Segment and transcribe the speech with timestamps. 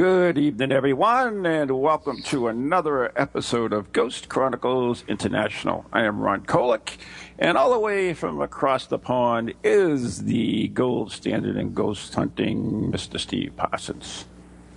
[0.00, 5.84] Good evening, everyone, and welcome to another episode of Ghost Chronicles International.
[5.92, 6.96] I am Ron Kolek,
[7.38, 12.90] and all the way from across the pond is the gold standard in ghost hunting,
[12.90, 13.20] Mr.
[13.20, 14.24] Steve Parsons.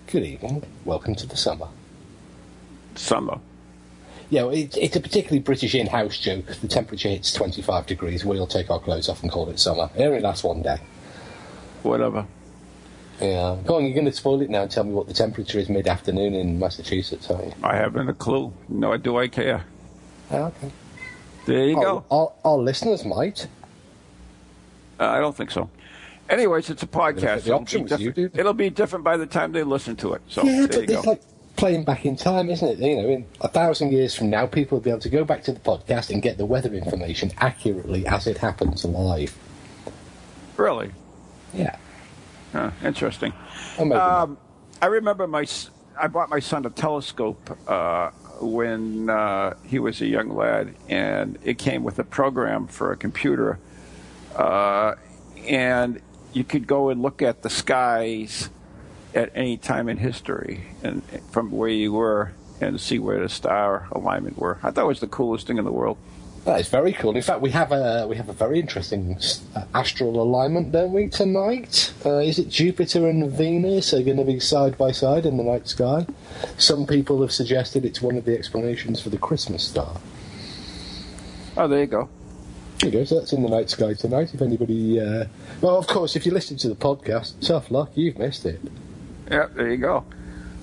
[0.07, 0.63] Good evening.
[0.83, 1.69] Welcome to the summer.
[2.95, 3.39] Summer.
[4.29, 6.47] Yeah, well, it, it's a particularly British in-house joke.
[6.47, 8.25] The temperature hits 25 degrees.
[8.25, 9.89] We'll take our clothes off and call it summer.
[9.95, 10.79] It only lasts one day.
[11.81, 12.27] Whatever.
[13.21, 13.57] Yeah.
[13.65, 15.69] Go on, you're going to spoil it now and tell me what the temperature is
[15.69, 17.53] mid-afternoon in Massachusetts, aren't you?
[17.63, 18.53] I haven't a clue.
[18.67, 19.65] Nor do I care.
[20.31, 20.71] Ah, okay.
[21.45, 22.03] There you go.
[22.09, 23.47] Oh, our, our listeners might.
[24.99, 25.69] Uh, I don't think so.
[26.29, 27.43] Anyways, it's a podcast.
[27.43, 28.37] the options, It'll be, different.
[28.39, 30.21] It'll be different by the time they listen to it.
[30.27, 31.11] So yeah, there but you it's go.
[31.11, 31.21] like
[31.55, 32.79] playing back in time, isn't it?
[32.79, 35.43] You know, in a thousand years from now, people will be able to go back
[35.43, 39.37] to the podcast and get the weather information accurately as it happens live.
[40.57, 40.91] Really?
[41.53, 41.77] Yeah.
[42.53, 43.33] Huh, interesting.
[43.77, 44.23] Or maybe not.
[44.23, 44.37] Um,
[44.81, 45.45] I remember my
[45.99, 51.37] I bought my son a telescope uh, when uh, he was a young lad, and
[51.43, 53.59] it came with a program for a computer,
[54.35, 54.95] uh,
[55.47, 55.99] and
[56.31, 58.49] you could go and look at the skies
[59.15, 63.87] at any time in history, and from where you were, and see where the star
[63.91, 64.59] alignment were.
[64.63, 65.97] I thought it was the coolest thing in the world.
[66.45, 67.15] That is very cool.
[67.15, 69.17] In fact, we have a we have a very interesting
[69.55, 71.07] uh, astral alignment, don't we?
[71.07, 75.37] Tonight, uh, is it Jupiter and Venus are going to be side by side in
[75.37, 76.05] the night sky?
[76.57, 80.01] Some people have suggested it's one of the explanations for the Christmas star.
[81.55, 82.09] Oh, there you go.
[82.79, 83.05] There you go.
[83.05, 84.33] So that's in the night sky tonight.
[84.33, 85.25] If anybody, uh...
[85.61, 88.59] well, of course, if you listen to the podcast, tough luck, you've missed it.
[89.31, 90.03] Yeah, there you go.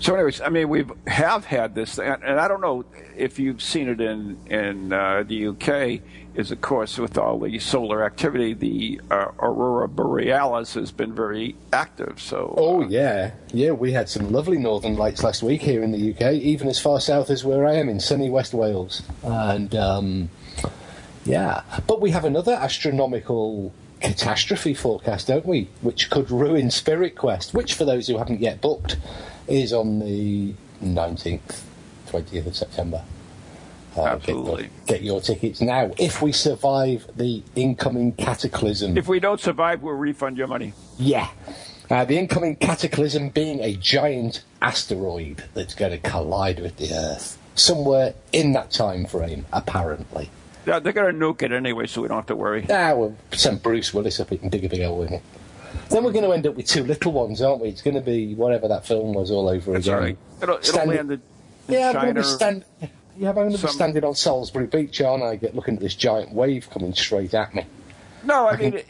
[0.00, 2.86] So, anyways, I mean, we have had this, and, and I don't know
[3.18, 6.00] if you've seen it in in uh, the UK.
[6.32, 11.56] Is of course with all the solar activity, the uh, aurora borealis has been very
[11.72, 12.20] active.
[12.20, 13.72] So, Oh yeah, yeah.
[13.72, 17.00] We had some lovely northern lights last week here in the UK, even as far
[17.00, 19.02] south as where I am in sunny West Wales.
[19.22, 20.30] And um,
[21.24, 25.68] yeah, but we have another astronomical catastrophe forecast, don't we?
[25.82, 28.96] Which could ruin Spirit Quest, which for those who haven't yet booked,
[29.48, 31.64] is on the nineteenth,
[32.08, 33.02] twentieth of September.
[33.96, 34.70] Uh, get your- Absolutely.
[34.86, 35.90] Get your, tickets now.
[35.98, 38.96] If we survive the incoming cataclysm.
[38.96, 40.72] if we don't survive, we'll refund your money.
[40.96, 41.28] Yeah.
[41.90, 47.36] Uh, the incoming cataclysm being a giant asteroid that's going to collide with the Earth.
[47.56, 50.30] Somewhere in that time frame, apparently.
[50.66, 52.64] Yeah, they're going to nuke it anyway, so we don't have to worry.
[52.70, 55.22] Ah, we'll send Bruce Willis up it and dig a big hole in it.
[55.90, 57.68] Then we're going to end up with two little ones, aren't we?
[57.68, 59.96] It's going to be whatever that film was all over It's again.
[59.98, 60.18] all right.
[60.42, 61.22] It'll, it'll Stand- land in, in
[61.68, 62.64] Yeah, I'm going to be stand-
[63.16, 65.36] yeah, I'm going to be standing on Salisbury Beach, aren't I?
[65.36, 67.66] Get looking at this giant wave coming straight at me.
[68.24, 68.80] No, I mean,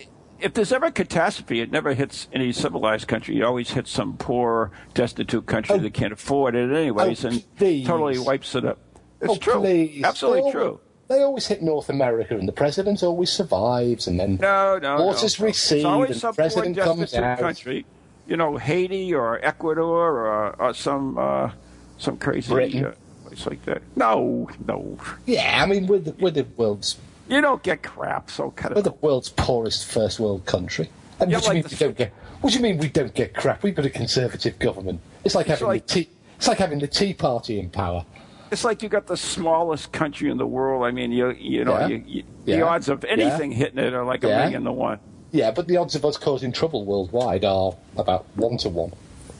[0.40, 3.38] if there's ever a catastrophe, it never hits any civilized country.
[3.38, 5.78] It always hits some poor, destitute country Oh.
[5.78, 8.78] that can't afford it, anyways, Oh, and totally wipes it up.
[9.20, 10.02] It's oh, true, please.
[10.04, 10.80] absolutely They true.
[11.10, 15.40] They always hit North America, and the president always survives, and then No, no, waters
[15.40, 15.46] no.
[15.46, 17.40] recede, It's and the president comes out.
[17.40, 17.84] country.
[18.28, 19.84] You know, Haiti or Ecuador
[20.24, 21.50] or, or some uh,
[21.98, 22.84] some crazy Britain.
[22.84, 22.94] uh,
[23.26, 23.82] place like that.
[23.96, 26.96] No, no, Yeah, I mean, we're the, we're the world's
[27.28, 28.30] you don't get crap.
[28.30, 30.90] So cut we're the world's poorest first world country.
[31.18, 32.12] And Yeah, what do you like mean we don't get?
[32.40, 33.64] What do you mean we don't get crap?
[33.64, 35.00] We've got a conservative government.
[35.24, 36.08] It's like having like- the tea.
[36.36, 38.06] It's like having the Tea Party in power.
[38.50, 40.84] It's like you got the smallest country in the world.
[40.84, 41.86] I mean, you you know, Yeah.
[41.88, 42.62] you, you, the Yeah.
[42.64, 44.44] odds of anything hitting it are like a Yeah.
[44.44, 44.98] million to one.
[45.32, 48.92] Yeah, but the odds of us causing trouble worldwide are about one to one.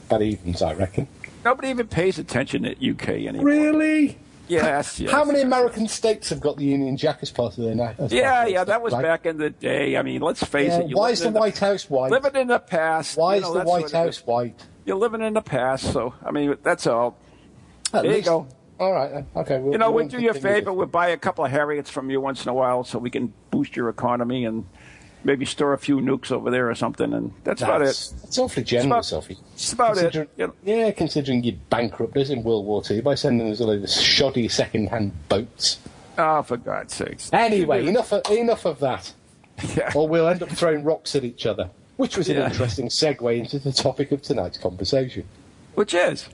[0.09, 1.07] That evens, I reckon.
[1.43, 3.45] Nobody even pays attention at UK anymore.
[3.45, 4.17] Really?
[4.47, 5.11] Yes, yes.
[5.11, 8.11] How many American states have got the Union Jack as part of their na- as
[8.11, 9.01] Yeah, yeah, that was right?
[9.01, 9.95] back in the day.
[9.97, 10.89] I mean, let's face Yeah, it.
[10.89, 12.11] You why is the White House white?
[12.11, 13.17] living in the past?
[13.17, 14.65] Why you is the White House white?
[14.85, 17.17] You're living in the past, so I mean, that's all.
[17.93, 18.47] At There you go.
[18.81, 19.27] All right, then.
[19.35, 19.59] okay.
[19.59, 20.71] We'll, You know, we we'll do you a favor.
[20.71, 20.75] this.
[20.75, 23.31] We'll buy a couple of Harriers from you once in a while, so we can
[23.51, 24.65] boost your economy and
[25.23, 27.13] maybe store a few nukes over there or something.
[27.13, 27.85] And that's, about it.
[27.85, 29.35] That's, that's awfully generous of you.
[29.51, 30.15] That's about it.
[30.15, 33.69] You know, Yeah, considering you bankrupt us in World War Two by sending us all
[33.69, 35.79] of shoddy second-hand boats.
[36.17, 37.29] oh, for God's sakes.
[37.31, 39.13] Anyway, enough of, enough of that.
[39.77, 39.91] Yeah.
[39.93, 41.69] Or we'll end up throwing rocks at each other.
[41.97, 42.47] Which was an Yeah.
[42.47, 45.25] interesting segue into the topic of tonight's conversation.
[45.75, 46.29] Which is?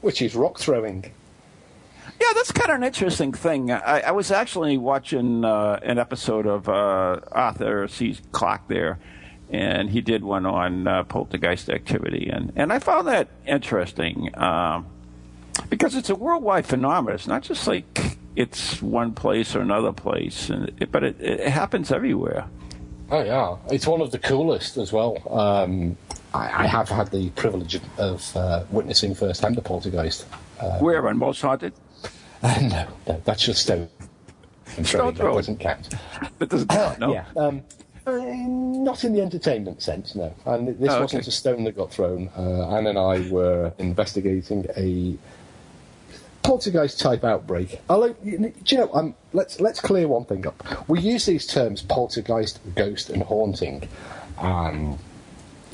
[0.00, 1.12] Which is rock throwing.
[2.20, 3.70] Yeah, that's kind of an interesting thing.
[3.70, 8.18] I, I was actually watching uh, an episode of uh, Arthur C.
[8.32, 8.98] Clarke there,
[9.50, 14.86] and he did one on uh, poltergeist activity, and, and I found that interesting um,
[15.68, 17.14] because it's a worldwide phenomenon.
[17.14, 21.48] It's not just like it's one place or another place, and it, but it, it
[21.48, 22.46] happens everywhere.
[23.10, 25.22] Oh yeah, it's one of the coolest as well.
[25.30, 25.96] Um,
[26.34, 30.26] I, I, have had the privilege of uh, witnessing firsthand the poltergeist.
[30.58, 31.72] Uh, Where on Most Haunted?
[32.42, 33.88] Uh, no, no, that's just stone.
[34.82, 35.94] Stone That doesn't count.
[36.38, 36.98] That doesn't count.
[36.98, 37.12] No.
[37.12, 37.24] yeah.
[37.36, 37.62] Um,
[38.06, 40.32] uh, not in the entertainment sense, no.
[40.44, 41.28] And this Oh, wasn't okay.
[41.28, 42.28] a stone that got thrown.
[42.36, 45.16] Uh, Anne and I were investigating a
[46.42, 47.80] poltergeist type outbreak.
[47.90, 50.88] Although, you know, do you know, um, let's let's clear one thing up.
[50.88, 53.88] We use these terms poltergeist, ghost, and haunting.
[54.38, 54.98] Um,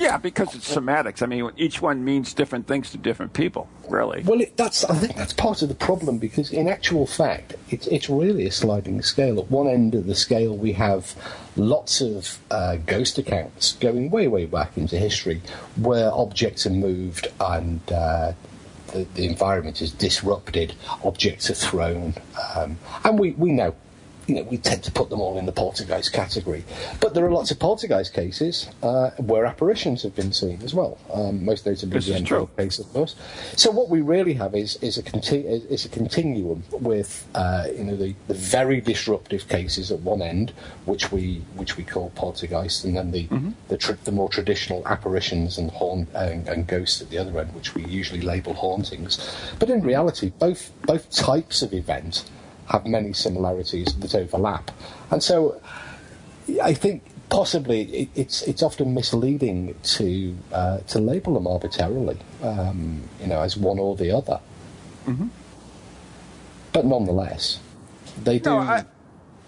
[0.02, 1.22] Yeah, because it's semantics.
[1.22, 3.68] I mean, each one means different things to different people.
[3.88, 4.24] Really.
[4.24, 7.86] Well, it, that's I think that's part of the problem because in actual fact, it's
[7.86, 9.38] it's really a sliding scale.
[9.38, 11.14] At one end of the scale, we have
[11.54, 15.40] lots of uh, ghost accounts going way way back into history,
[15.76, 18.32] where objects are moved and uh,
[18.88, 22.14] the, the environment is disrupted, objects are thrown,
[22.56, 23.72] um, and we we know.
[24.32, 26.64] You know, we tend to put them all in the poltergeist category,
[27.00, 30.96] but there are lots of poltergeist cases uh, where apparitions have been seen as well.
[31.12, 33.14] Um, most notably, This the Enfield case, of course.
[33.56, 35.46] So what we really have is is a conti-
[35.76, 40.52] is a continuum with uh, you know the, the very disruptive cases at one end,
[40.86, 43.28] which we which we call poltergeist, and then the
[43.68, 47.54] the, tr- the more traditional apparitions and haunt and, and ghosts at the other end,
[47.54, 49.18] which we usually label hauntings.
[49.58, 52.24] But in reality, both both types of event
[52.68, 54.70] have many similarities that overlap,
[55.10, 55.60] and so
[56.62, 63.02] I think possibly it, it's it's often misleading to uh, to label them arbitrarily, um,
[63.20, 64.38] you know, as one or the other.
[66.72, 67.58] But nonetheless,
[68.22, 68.50] they do.
[68.50, 68.84] No, I,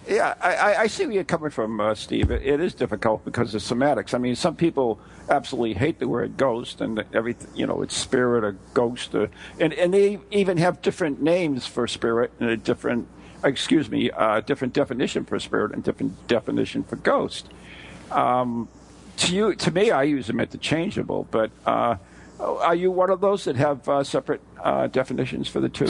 [0.08, 2.30] yeah, I, I- see where you're coming from, uh, Steve.
[2.30, 4.14] It, it is difficult because of semantics.
[4.14, 4.98] I mean, some people
[5.30, 7.50] absolutely hate the word ghost and everything.
[7.54, 11.86] You know, it's spirit or ghost, or, and and they even have different names for
[11.86, 13.08] spirit and a different,
[13.44, 17.48] excuse me, uh, different definition for spirit and different definition for ghost.
[18.10, 18.68] Um,
[19.18, 21.26] to you, to me, I use them interchangeable.
[21.30, 21.96] But uh,
[22.40, 25.88] are you one of those that have uh, separate uh, definitions for the two?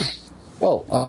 [0.59, 1.07] Well, uh,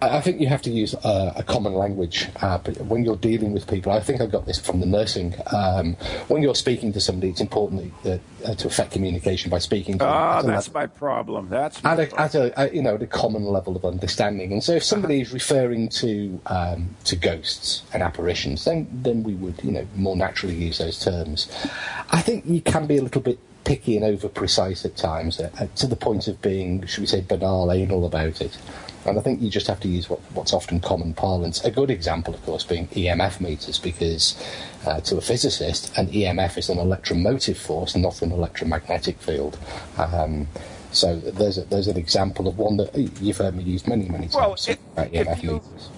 [0.00, 3.66] I think you have to use uh, a common language uh, when you're dealing with
[3.66, 3.90] people.
[3.90, 5.34] I think I got this from the nursing.
[5.52, 5.94] Um,
[6.28, 10.04] when you're speaking to somebody, it's important that, uh, to affect communication by speaking to
[10.04, 10.08] them.
[10.08, 11.48] Ah, an- that's my problem.
[11.48, 12.24] That's my at a, problem.
[12.24, 14.52] at a, a you know at a common level of understanding.
[14.52, 19.34] And so, if somebody is referring to um, to ghosts and apparitions, then then we
[19.34, 21.50] would you know more naturally use those terms.
[22.10, 25.50] I think you can be a little bit picky and over precise at times, uh,
[25.60, 28.56] uh, to the point of being, should we say, banal, anal about it.
[29.04, 31.62] And I think you just have to use what, what's often common parlance.
[31.64, 34.42] A good example, of course, being EMF meters, because
[34.86, 39.58] uh, to a physicist, an EMF is an electromotive force, not an electromagnetic field.
[39.98, 40.48] Um,
[40.90, 44.28] so there's a, there's an example of one that you've heard me use many, many
[44.28, 44.34] times.
[44.34, 45.90] Well, if- about if EMF you- meters.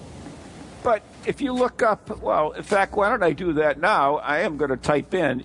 [0.83, 4.15] But if you look up, well, in fact, why don't I do that now?
[4.17, 5.43] I am going to type in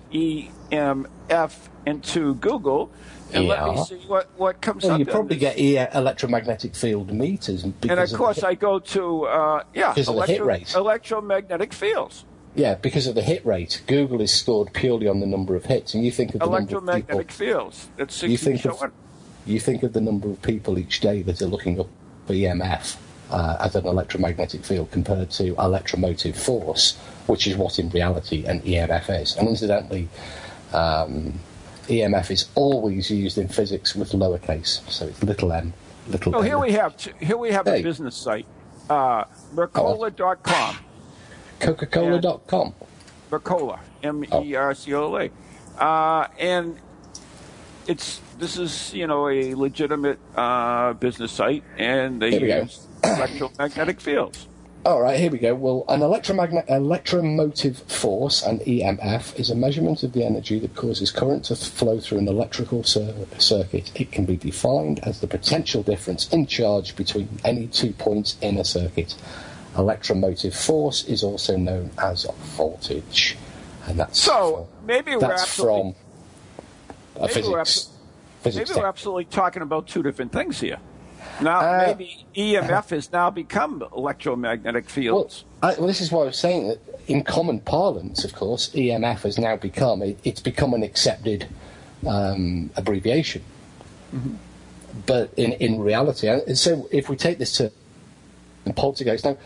[0.71, 1.53] EMF
[1.85, 2.89] into Google
[3.33, 4.99] and let me see what, what comes Well, up.
[4.99, 9.63] you probably get e- electromagnetic field meters, And because of course, I go to, uh,
[9.73, 10.73] yeah, Because of the hit rate.
[10.73, 12.23] electromagnetic fields.
[12.55, 13.81] yeah, because of the hit rate.
[13.85, 16.57] Google is scored purely on the number of hits, and you think of the number
[16.59, 16.77] of people.
[16.89, 17.89] Electromagnetic fields.
[17.97, 18.91] That's 60 You think of-
[19.45, 21.87] you think of the number of people each day that are looking up
[22.29, 22.95] EMF
[23.29, 26.95] uh, as an electromagnetic field compared to electromotive force,
[27.27, 29.35] which is what in reality an EMF is.
[29.35, 30.07] And incidentally,
[30.73, 31.39] um,
[31.87, 35.73] EMF is always used in physics with lowercase, so it's little m,
[36.07, 36.35] little.
[36.35, 36.45] Oh, m.
[36.45, 37.79] here we have here we have Hey.
[37.79, 38.45] a business site,
[38.89, 39.23] uh,
[39.55, 40.77] Mercola.com.
[41.59, 42.73] Coca-Cola.com.
[43.31, 45.29] Mercola, M E R C O L
[45.77, 46.77] A, uh, and
[47.87, 54.47] it's this is you know a legitimate uh, business site, and they use electromagnetic fields.
[54.87, 55.53] All right, here we go.
[55.53, 61.11] Well, an electromagnet- electromotive force, an EMF, is a measurement of the energy that causes
[61.11, 63.91] current to flow through an electrical cir- circuit.
[63.95, 68.57] It can be defined as the potential difference in charge between any two points in
[68.57, 69.15] a circuit.
[69.77, 72.25] Electromotive force is also known as
[72.55, 73.35] voltage,
[73.87, 75.95] and that's So from, maybe we're that's absolutely
[77.17, 77.89] from a maybe we're physics.
[77.89, 80.77] abso- physics maybe we're absolutely talking about two different things here.
[81.41, 85.45] Now Uh, maybe EMF has now become electromagnetic Well, fields.
[85.61, 89.21] I, well, this is why I was saying that in common parlance, of course, EMF
[89.23, 91.47] has now become it, it's become an accepted
[92.07, 93.43] um, abbreviation.
[94.13, 94.35] Mm-hmm.
[95.05, 97.71] But in, in reality, and so if we take this to
[98.75, 99.37] poltergeist, now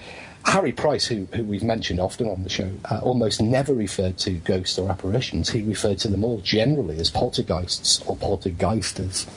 [0.45, 4.31] Harry Price, who, who we've mentioned often on the show, uh, almost never referred to
[4.31, 5.49] ghosts or apparitions.
[5.49, 9.27] He referred to them all generally as poltergeists or poltergeisters,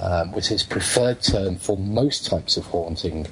[0.00, 3.26] um, was his preferred term for most types of haunting.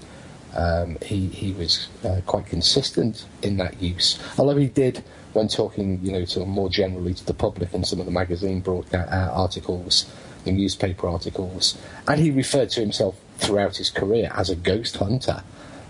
[0.54, 6.00] Um, he, he was uh, quite consistent in that use, although he did, when talking,
[6.02, 8.96] you know, more generally to the public in some of the magazine uh,
[9.32, 10.10] articles,
[10.44, 15.42] the newspaper articles, and he referred to himself throughout his career as a ghost hunter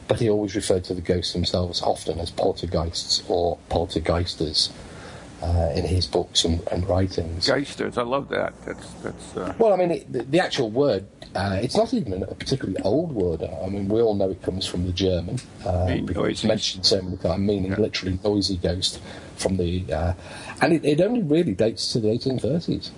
[0.08, 4.72] but he always referred to the ghosts themselves often as poltergeists or poltergeisters
[5.42, 7.46] uh, in his books and, and, writings.
[7.48, 8.52] Geisters, I love that.
[8.64, 9.36] That's that's.
[9.36, 9.54] Uh...
[9.58, 11.06] Well, I mean, it, the, the, actual word.
[11.34, 13.42] Uh, it's not even a particularly old word.
[13.42, 15.38] I mean, we all know it comes from the German.
[15.64, 17.78] Uh, it's mentioned so many times, meaning yeah.
[17.78, 19.00] literally noisy ghost
[19.36, 19.92] from the.
[19.92, 20.14] Uh,
[20.60, 22.90] and it, it, only really dates to the 1830s.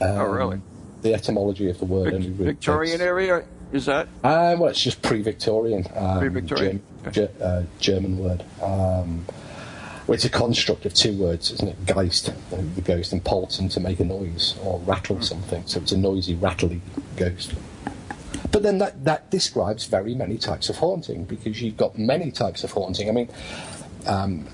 [0.00, 0.54] Um, oh, really?
[0.56, 0.62] Um,
[1.02, 2.12] the etymology of the word.
[2.12, 3.02] Vic- Victorian dates.
[3.06, 4.08] area is that?
[4.24, 5.86] Uh, well, it's just pre-Victorian.
[5.94, 6.82] Um, pre-Victorian.
[7.12, 7.44] German, okay.
[7.44, 8.44] uh, German word.
[8.62, 9.26] Um,
[10.08, 11.86] well, it's a construct of two words, isn't it?
[11.86, 15.24] Geist, the ghost, and Polten to make a noise or rattle mm.
[15.24, 15.62] something.
[15.66, 16.80] So it's a noisy, rattly
[17.16, 17.52] ghost.
[18.50, 22.64] But then that, that describes very many types of haunting because you've got many types
[22.64, 23.10] of haunting.
[23.10, 23.28] I mean,
[24.06, 24.46] um,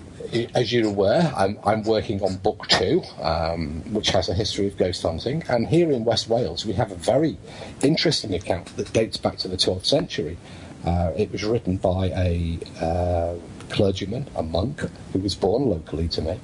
[0.57, 4.77] as you're aware, I'm, I'm working on book two, um, which has a history of
[4.77, 5.45] ghost hunting.
[5.49, 7.39] And here in West Wales, we have a very
[7.81, 10.37] interesting account that dates back to the 12th century.
[10.85, 13.35] Uh, it was written by a uh,
[13.71, 14.81] clergyman, a monk,
[15.13, 16.41] who was born locally to me.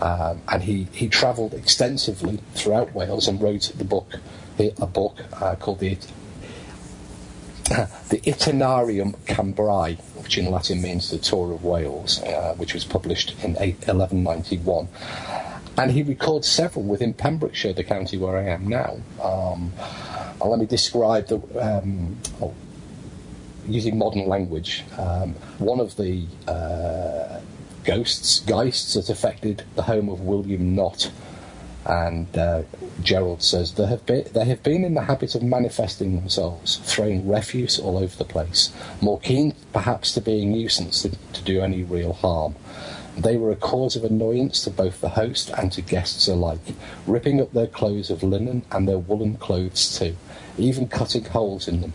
[0.00, 4.14] Um, and he, he travelled extensively throughout Wales and wrote the book,
[4.58, 5.98] a book uh, called the
[8.08, 13.32] the Itinerarium Cambriae, which in Latin means the Tour of Wales, uh, which was published
[13.44, 14.88] in 1191.
[15.78, 18.98] And he records several within Pembrokeshire, the county where I am now.
[19.22, 19.72] Um,
[20.44, 21.36] let me describe the.
[21.60, 22.54] Um, oh,
[23.66, 27.40] using modern language, um, one of the uh,
[27.84, 31.10] ghosts, geists that affected the home of William Knott
[31.86, 32.62] and uh,
[33.02, 37.28] Gerald says they have been they have been in the habit of manifesting themselves, throwing
[37.28, 41.60] refuse all over the place, more keen perhaps to be a nuisance than to do
[41.60, 42.54] any real harm.
[43.16, 46.74] They were a cause of annoyance to both the host and to guests alike,
[47.06, 50.16] ripping up their clothes of linen and their woolen clothes too,
[50.58, 51.94] even cutting holes in them.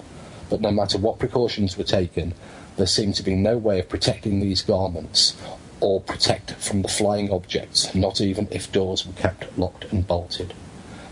[0.56, 2.34] But no matter what precautions were taken,
[2.78, 5.36] there seemed to be no way of protecting these garments,
[5.82, 10.54] or protect from the flying objects, not even if doors were kept locked and bolted.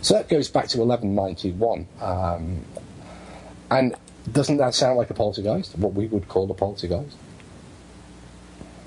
[0.01, 1.87] So that goes back to 1191.
[1.99, 2.61] Um,
[3.69, 3.95] and
[4.31, 5.77] doesn't that sound like a poltergeist?
[5.77, 7.17] What we would call a poltergeist?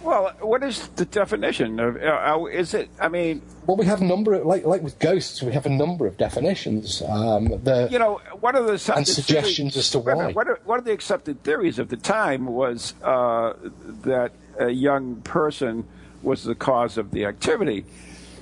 [0.07, 1.97] Well, what is the definition of?
[1.97, 2.89] Uh, uh is it?
[3.01, 5.69] I mean, well, we have a number of like like with ghosts, we have a
[5.69, 7.03] number of definitions.
[7.03, 10.31] Um, the, you know, one of the and suggestions theories, as to why.
[10.31, 13.55] One of, one of the accepted theories of the time was uh,
[14.05, 15.85] that a young person
[16.23, 17.85] was the cause of the activity.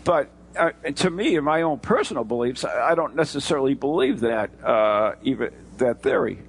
[0.04, 0.28] But
[0.58, 5.50] uh, to me, in my own personal beliefs, I don't necessarily believe that uh, even
[5.78, 6.40] that theory.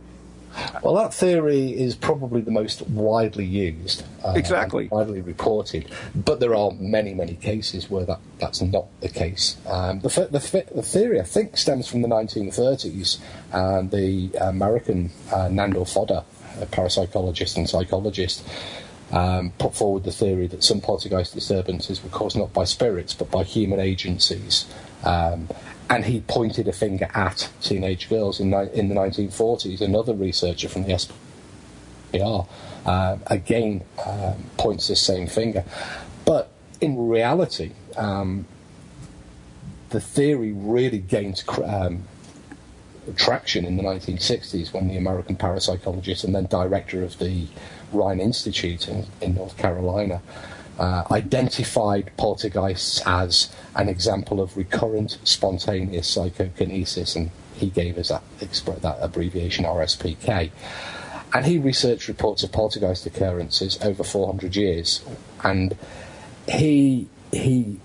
[0.82, 5.92] Well, that theory is probably the most widely used, uh, exactly, widely reported.
[6.14, 9.58] But there are many, many cases where that, that's not the case.
[9.68, 13.20] Um, the, the, the, theory, I think, stems from the 1930s,
[13.52, 16.24] and the American uh, Nandor Fodor,
[16.62, 18.48] a parapsychologist and psychologist,
[19.12, 23.30] um, put forward the theory that some poltergeist disturbances were caused not by spirits but
[23.30, 24.66] by human agencies.
[25.04, 25.48] Um,
[25.90, 29.82] and he pointed a finger at teenage girls in, ni- in the 1940s.
[29.82, 30.98] Another researcher from the
[32.14, 32.48] SPR
[32.86, 35.64] uh, again um, points this same finger.
[36.26, 36.52] But
[36.82, 38.46] in reality, um,
[39.90, 42.04] the theory really gained um,
[43.16, 47.48] traction in the 1960s when the American parapsychologist and then director of the
[47.94, 50.22] Rhine Institute in, in North Carolina
[50.80, 58.24] uh, identified poltergeists as an example of recurrent spontaneous psychokinesis, and he gave us that,
[58.82, 60.52] that abbreviation RSPK.
[61.34, 65.04] And he researched reports of poltergeist occurrences over 400 years,
[65.44, 65.78] and
[66.48, 67.80] he he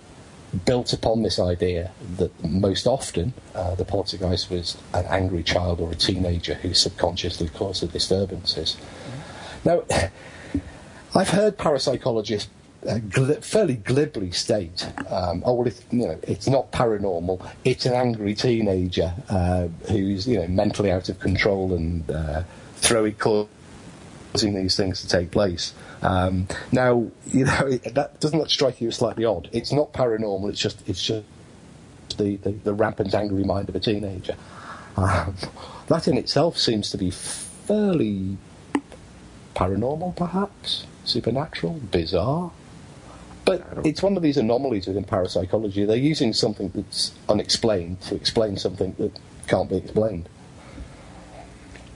[0.64, 5.92] built upon this idea that most often uh, the poltergeist was an angry child or
[5.92, 8.76] a teenager who subconsciously caused the disturbances.
[9.64, 9.82] Now,
[11.14, 12.48] I've heard parapsychologists
[12.82, 17.46] gl- fairly glibly state, um, "Oh well, you know, it's not paranormal.
[17.64, 22.42] It's an angry teenager uh, who's you know mentally out of control and uh,
[22.76, 28.50] throwing causing these things to take place." Um, now, you know, it, that doesn't that
[28.50, 29.48] strike you as slightly odd?
[29.52, 30.48] It's not paranormal.
[30.48, 31.26] It's just it's just
[32.16, 34.36] the, the, the rampant angry mind of a teenager.
[34.96, 35.36] Um,
[35.88, 38.36] that in itself seems to be fairly
[39.54, 42.52] paranormal, perhaps supernatural, bizarre.
[43.58, 45.84] But it's one of these anomalies within parapsychology.
[45.84, 50.28] They're using something that's unexplained to explain something that can't be explained.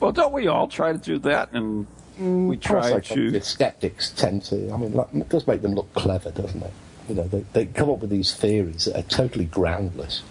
[0.00, 1.52] Well, don't we all try to do that?
[1.52, 1.86] And
[2.18, 3.40] we try to.
[3.40, 4.70] Skeptics tend to.
[4.72, 6.72] I mean, it does make them look clever, doesn't it?
[7.08, 10.22] You know, they, they come up with these theories that are totally groundless.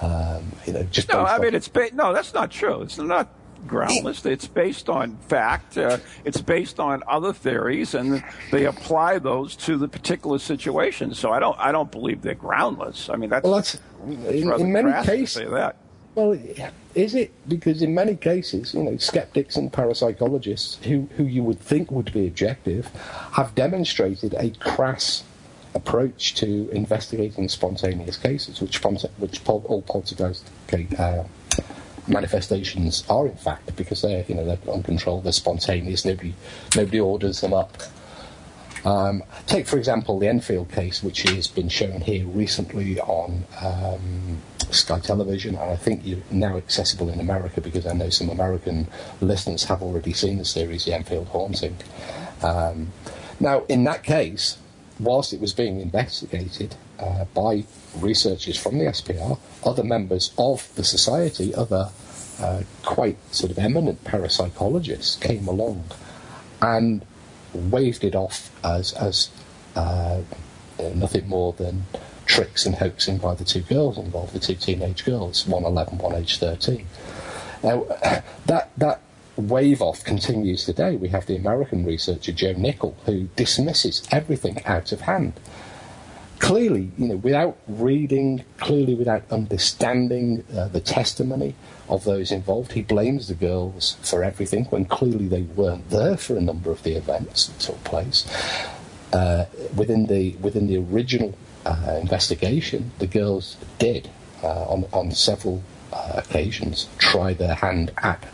[0.00, 1.20] Um, you know, just no.
[1.24, 2.12] I mean, it's ba- no.
[2.12, 2.82] That's not true.
[2.82, 3.28] It's not
[3.66, 4.24] groundless.
[4.26, 5.78] It's based on fact.
[5.78, 11.14] Uh, it's based on other theories, and they apply those to the particular situation.
[11.14, 11.58] So I don't.
[11.58, 13.08] I don't believe they're groundless.
[13.08, 15.50] I mean, that's, well, that's in, in many cases.
[15.50, 15.76] that.
[16.14, 16.36] Well,
[16.94, 21.60] is it because in many cases, you know, skeptics and parapsychologists who, who you would
[21.60, 22.86] think would be objective
[23.32, 25.22] have demonstrated a crass
[25.74, 30.50] approach to investigating spontaneous cases, which, which all poltergeist
[30.98, 31.22] uh,
[32.08, 36.04] manifestations are in fact because they're you know they're uncontrolled, they're spontaneous.
[36.04, 36.34] Nobody
[36.76, 37.76] nobody orders them up.
[38.84, 44.38] Um, take for example the Enfield case, which has been shown here recently on um,
[44.70, 48.86] Sky Television, and I think you're now accessible in America because I know some American
[49.20, 51.76] listeners have already seen the series, The Enfield Haunting.
[52.42, 52.92] Um,
[53.38, 54.58] now, in that case,
[54.98, 57.64] whilst it was being investigated uh, by
[57.98, 61.90] researchers from the SPR, other members of the society, other
[62.40, 65.84] uh, quite sort of eminent parapsychologists came along
[66.62, 67.04] and
[67.52, 69.30] waved it off as, as
[69.76, 70.20] uh,
[70.94, 71.84] nothing more than
[72.26, 76.14] tricks and hoaxing by the two girls involved, the two teenage girls, one 11, one
[76.14, 76.86] age 13.
[77.62, 77.84] Now,
[78.46, 79.00] that, that
[79.36, 80.96] wave off continues today.
[80.96, 85.34] We have the American researcher Joe Nickell who dismisses everything out of hand
[86.40, 91.54] clearly, you know, without reading, clearly without understanding uh, the testimony
[91.88, 96.36] of those involved, he blames the girls for everything when clearly they weren't there for
[96.36, 98.26] a number of the events that took place.
[99.12, 99.44] Uh,
[99.76, 104.08] within the within the original uh, investigation, the girls did
[104.42, 108.24] uh, on on several uh, occasions try their hand at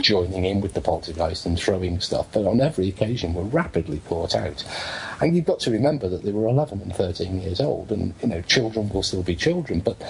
[0.00, 4.34] joining in with the poltergeist and throwing stuff, but on every occasion were rapidly caught
[4.34, 4.64] out.
[5.20, 8.28] And you've got to remember that they were 11 and 13 years old, and you
[8.28, 9.80] know children will still be children.
[9.80, 10.00] But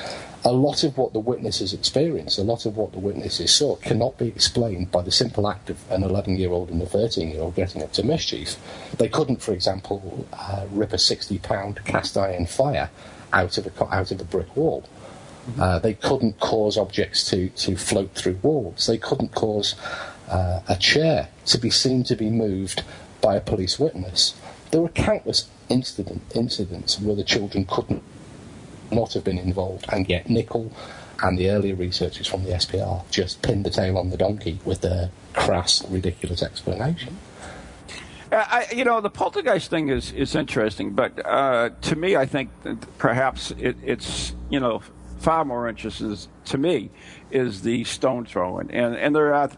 [0.45, 4.19] a lot of what the witnesses experienced, a lot of what the witnesses saw, cannot
[4.19, 8.05] be explained by the simple act of an 11-year-old and a 13-year-old getting up to
[8.05, 8.57] mischief.
[8.97, 12.91] They couldn't, for example, uh, rip a 60-pound cast iron fire
[13.33, 14.85] out of a out of a brick wall.
[15.59, 18.87] Uh, they couldn't cause objects to, to float through walls.
[18.87, 19.75] They couldn't cause
[20.29, 22.85] uh, a chair to be seen to be moved
[23.21, 24.35] by a police witness.
[24.71, 28.03] There were countless incident, incidents where the children couldn't
[28.93, 30.73] not have been involved, and yet Nickell
[31.23, 34.81] and the earlier researchers from the SPR just pinned the tail on the donkey with
[34.81, 37.19] their crass, ridiculous explanation.
[38.33, 42.27] Uh, I, you know, the poltergeist thing is, is interesting, but uh, to me, I
[42.27, 42.51] think
[42.99, 44.83] perhaps it, it's, you know,
[45.21, 46.91] far more interesting to me
[47.31, 48.71] is the stone throwing.
[48.71, 49.51] And, and there are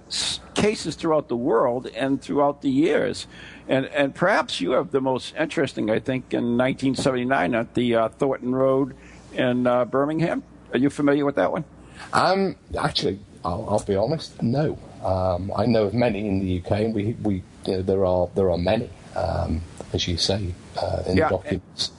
[0.54, 3.26] cases throughout the world and throughout the years.
[3.68, 8.08] And, and perhaps you have the most interesting, I think, in 1979 at the uh,
[8.08, 8.94] Thornton Road
[9.32, 10.42] in uh, Birmingham.
[10.72, 11.64] Are you familiar with that one?
[12.12, 14.78] Um, actually, I'll, I'll be honest, no.
[15.04, 18.28] Um, I know of many in the UK, and we, we you know, there are
[18.34, 21.90] there are many, um, as you say, uh, in yeah, the documents.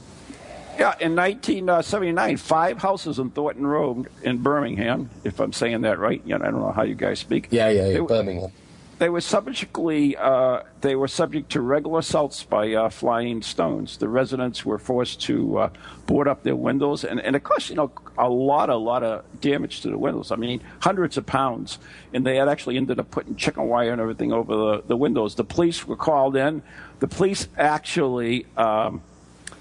[0.78, 6.22] Yeah, in 1979, five houses in Thornton Road in Birmingham, if I'm saying that right.
[6.26, 7.48] You know, I don't know how you guys speak.
[7.52, 8.52] Yeah, yeah, yeah, they, Birmingham.
[9.00, 13.98] They were subjectly uh, they were subject to regular assaults by uh, flying stones.
[13.98, 15.70] The residents were forced to uh,
[16.06, 19.26] board up their windows, and, and of course, you know, a lot, a lot of
[19.42, 20.32] damage to the windows.
[20.32, 21.80] I mean, hundreds of pounds,
[22.14, 25.36] and they had actually ended up putting chicken wire and everything over the, the windows.
[25.36, 26.64] The police were called in.
[27.00, 28.46] The police actually.
[28.58, 29.02] Um,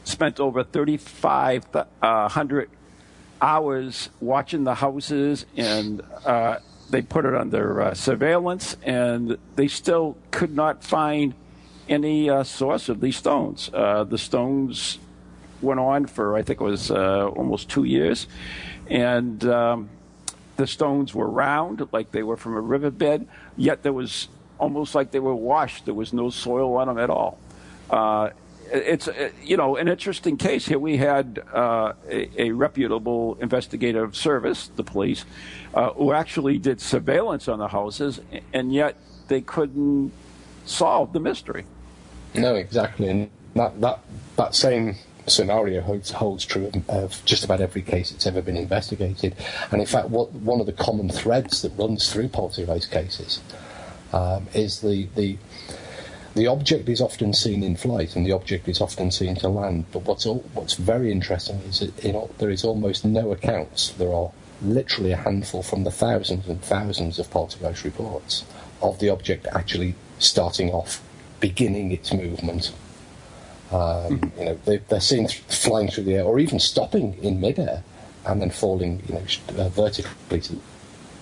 [0.05, 2.67] spent over 3,500 uh,
[3.41, 6.59] hours watching the houses, and uh,
[6.91, 11.35] they put it under uh, surveillance, and they still could not find
[11.88, 13.71] any uh, source of these stones.
[13.73, 14.99] Uh, the stones
[15.61, 18.27] went on for, I think it was uh, almost two years,
[18.88, 19.88] and um,
[20.57, 25.11] the stones were round, like they were from a riverbed, yet there was almost like
[25.11, 25.87] they were washed.
[25.87, 27.38] There was no soil on them at all.
[28.70, 30.79] It's uh, you know an interesting case here.
[30.79, 35.25] We had uh, a, a, reputable investigative service, the police,
[35.75, 38.20] uh, who actually did surveillance on the houses,
[38.53, 38.96] and yet
[39.29, 40.12] they couldn't
[40.64, 41.64] solve the mystery.
[42.35, 44.01] No, exactly, and that that
[44.37, 44.96] that same
[45.27, 49.35] scenario holds, holds true of, of, just about every case that's ever been investigated.
[49.70, 53.40] And in fact, what, one of the common threads that runs through poltergeist cases
[54.12, 55.38] um, is the, the
[56.35, 59.85] the object is often seen in flight and the object is often seen to land.
[59.92, 61.97] But what's all, what's very interesting is that
[62.38, 63.90] there is almost no accounts.
[63.90, 64.31] There are
[64.62, 68.45] literally a handful from the thousands and thousands of poltergeist reports
[68.81, 71.03] of the object actually starting off,
[71.40, 72.73] beginning its movement.
[73.71, 74.38] Um, hmm.
[74.38, 77.83] you know, they, are seen th- flying through the air, or even stopping in midair
[78.27, 79.23] and then falling, you know,
[79.62, 80.61] uh, vertically to,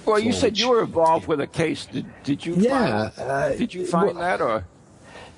[0.05, 1.87] well, you said you were involved with a case.
[1.87, 2.55] Did, did you?
[2.57, 3.11] Yeah.
[3.11, 4.65] Find, uh, did you find well, that, or?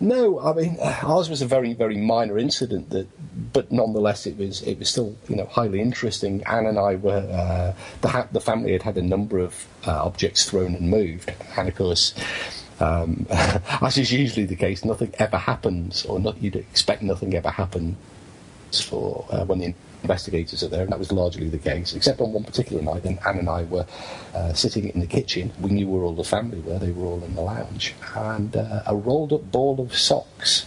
[0.02, 3.06] No, I mean ours was a very very minor incident that,
[3.52, 6.42] but nonetheless it was it was still you know highly interesting.
[6.44, 10.04] Anne and I were uh, the ha- the family had had a number of uh,
[10.04, 12.14] objects thrown and moved, and of course.
[12.80, 17.50] Um, as is usually the case, nothing ever happens, or not, you'd expect nothing ever
[17.50, 17.94] happens
[18.72, 22.32] for uh, when the investigators are there, and that was largely the case, except on
[22.32, 23.04] one particular night.
[23.04, 23.86] And Anne and I were
[24.34, 25.52] uh, sitting in the kitchen.
[25.60, 26.78] We knew where all the family were.
[26.78, 30.66] They were all in the lounge, and uh, a rolled-up ball of socks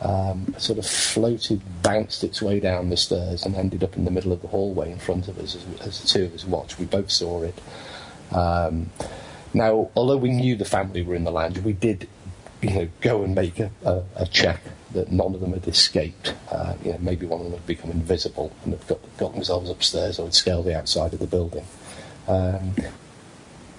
[0.00, 4.10] um, sort of floated, bounced its way down the stairs, and ended up in the
[4.10, 6.78] middle of the hallway in front of us as, as the two of us watched.
[6.78, 7.60] We both saw it.
[8.32, 8.90] Um,
[9.54, 12.08] now, although we knew the family were in the lounge, we did,
[12.60, 14.60] you know, go and make a, a, a check
[14.92, 16.34] that none of them had escaped.
[16.50, 19.70] Uh, you know, maybe one of them had become invisible and had got, got themselves
[19.70, 21.64] upstairs or had scaled the outside of the building.
[22.26, 22.74] Um,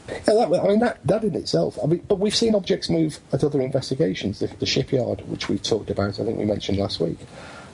[0.10, 1.78] yeah, that, I mean, that, that in itself.
[1.84, 4.40] I mean, but we've seen objects move at other investigations.
[4.40, 7.20] The, the shipyard, which we talked about, I think we mentioned last week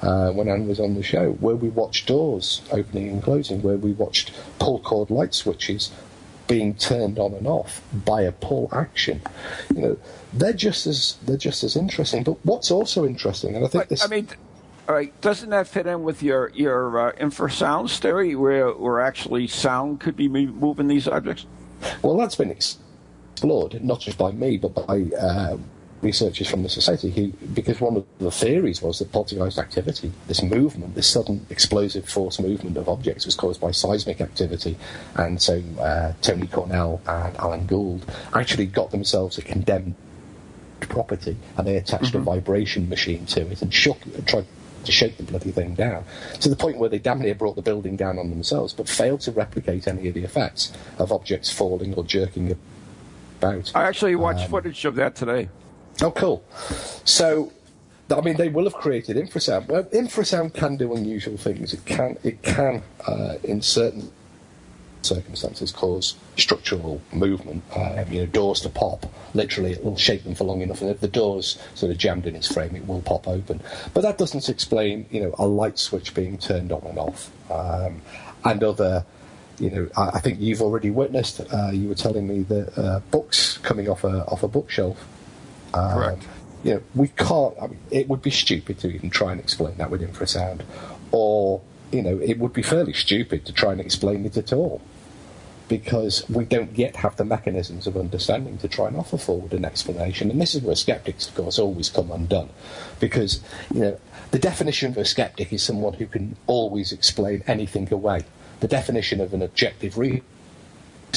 [0.02, 3.78] uh, when Anne was on the show, where we watched doors opening and closing, where
[3.78, 5.92] we watched pull cord light switches
[6.48, 9.22] being turned on and off by a pull action.
[9.74, 9.98] You know,
[10.34, 12.24] they're just as they're just as interesting.
[12.24, 14.04] But what's also interesting, and I think but, this.
[14.04, 14.28] I mean,
[14.88, 19.48] all right, doesn't that fit in with your your uh, infrasound theory, where where actually
[19.48, 21.46] sound could be moving these objects?
[22.02, 25.58] Well, that's been explored not just by me, but by uh,
[26.06, 30.42] researchers from the society who, because one of the theories was that poltergeist activity, this
[30.42, 34.78] movement, this sudden explosive force movement of objects, was caused by seismic activity.
[35.16, 39.96] And so uh, Tony Cornell and Alan Gauld actually got themselves a condemned
[40.80, 42.30] property and they attached mm-hmm.
[42.30, 44.46] a vibration machine to it and shook, tried
[44.84, 46.04] to shake the bloody thing down
[46.40, 49.22] to the point where they damn near brought the building down on themselves, but failed
[49.22, 52.56] to replicate any of the effects of objects falling or jerking
[53.40, 53.72] about.
[53.76, 55.50] I actually watched um, footage of that today.
[56.02, 56.44] Oh, cool.
[57.06, 57.52] So,
[58.10, 59.68] I mean, they will have created infrasound.
[59.68, 61.74] Well, infrasound can do unusual things.
[61.74, 64.12] It can, it can, uh, in certain
[65.02, 67.64] circumstances, cause structural movement.
[67.76, 69.06] Uh, you know, doors to pop.
[69.34, 72.26] Literally, it will shake them for long enough, and if the door's sort of jammed
[72.26, 73.62] in its frame, it will pop open.
[73.94, 78.02] But that doesn't explain, you know, a light switch being turned on and off, um,
[78.44, 79.06] and other
[79.58, 81.40] you know, I, I, think you've already witnessed.
[81.40, 84.98] Uh, you were telling me that uh, books coming off a off a bookshelf
[85.76, 86.28] um, Correct.
[86.64, 87.56] You know, we can't.
[87.62, 90.62] I mean, it would be stupid to even try and explain that with infrasound,
[91.12, 91.62] or
[91.92, 94.82] you know, it would be fairly stupid to try and explain it at all,
[95.68, 99.64] because we don't yet have the mechanisms of understanding to try and offer forward an
[99.64, 100.32] explanation.
[100.32, 102.50] And this is where skeptics, of course, always come undone,
[103.00, 104.00] because you know,
[104.32, 108.24] the definition of a skeptic is someone who can always explain anything away.
[108.62, 110.24] The definition of an objective reader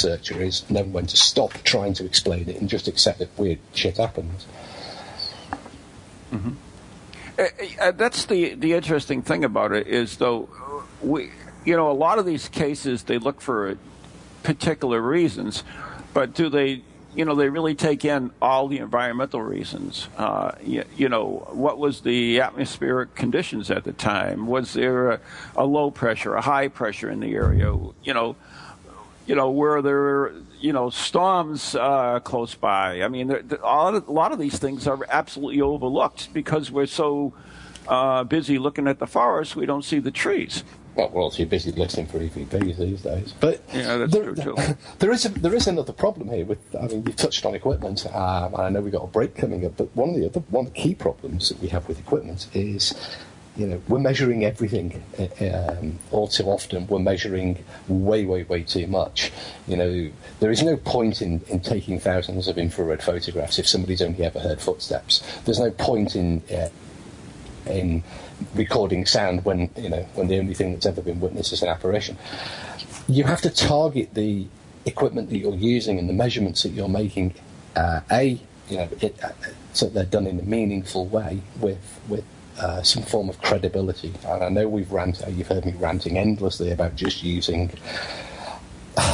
[0.04, 3.58] researcher is knowing when to stop trying to explain it and just accept that weird
[3.74, 4.46] shit happens.
[6.32, 6.52] Mm-hmm.
[7.38, 7.44] Uh,
[7.80, 10.48] uh, that's the the interesting thing about it is though
[11.02, 11.30] we
[11.64, 13.76] you know a lot of these cases they look for
[14.42, 15.64] particular reasons,
[16.14, 16.82] but do they
[17.14, 20.08] you know they really take in all the environmental reasons.
[20.16, 24.46] Uh, you, you, know what was the atmospheric conditions at the time?
[24.46, 25.20] Was there a,
[25.56, 27.74] a low pressure, a high pressure in the area?
[28.04, 28.36] You know
[29.28, 33.02] you know, where there are, you know storms uh, close by.
[33.02, 37.34] I mean, a lot of these things are absolutely overlooked because we're so
[37.86, 40.64] uh, busy looking at the forest, we don't see the trees.
[40.94, 43.32] Well, we're all too busy listening for EVPs these days.
[43.38, 44.56] But yeah, that's there, true too.
[44.98, 46.58] There is a, there is another problem here with.
[46.74, 49.64] I mean, you've touched on equipment, um, and I know we've got a break coming
[49.64, 49.76] up.
[49.76, 52.48] But one of the other one of the key problems that we have with equipment
[52.52, 52.94] is
[53.58, 56.86] you know, we're measuring everything uh, um, all too often.
[56.86, 59.32] We're measuring way, way, way too much.
[59.66, 64.00] You know, there is no point in, in taking thousands of infrared photographs if somebody's
[64.00, 65.24] only ever heard footsteps.
[65.44, 66.68] There's no point in uh,
[67.66, 68.04] in
[68.54, 71.68] recording sound when you know when the only thing that's ever been witnessed is an
[71.68, 72.16] apparition.
[73.08, 74.46] You have to target the
[74.86, 77.34] equipment that you're using and the measurements that you're making.
[77.74, 79.30] Uh, a, you know, it, uh,
[79.72, 82.24] so they're done in a meaningful way with with
[82.58, 84.12] uh, some form of credibility.
[84.26, 87.70] And I know we've ranted, you've heard me ranting endlessly about just using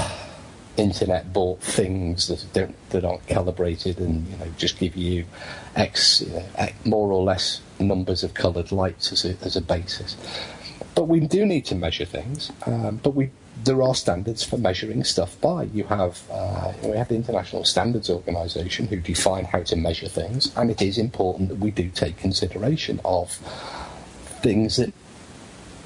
[0.77, 5.25] internet bought things that don't that aren't calibrated and you know just give you
[5.77, 9.61] x, you know, x more or less numbers of coloured lights as a, as a
[9.61, 10.17] basis.
[10.95, 12.51] But we do need to measure things.
[12.67, 13.31] Um, but we
[13.65, 15.65] there are standards for measuring stuff by.
[15.65, 20.53] You have uh, we have the International Standards Organization who define how to measure things,
[20.57, 23.33] and it is important that we do take consideration of
[24.43, 24.93] things that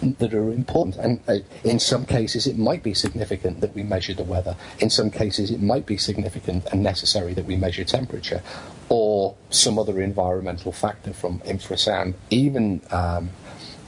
[0.00, 0.96] that are important.
[0.96, 4.56] And uh, in some cases, it might be significant that we measure the weather.
[4.78, 8.42] In some cases, it might be significant and necessary that we measure temperature
[8.88, 13.30] or some other environmental factor from infrasound, even um,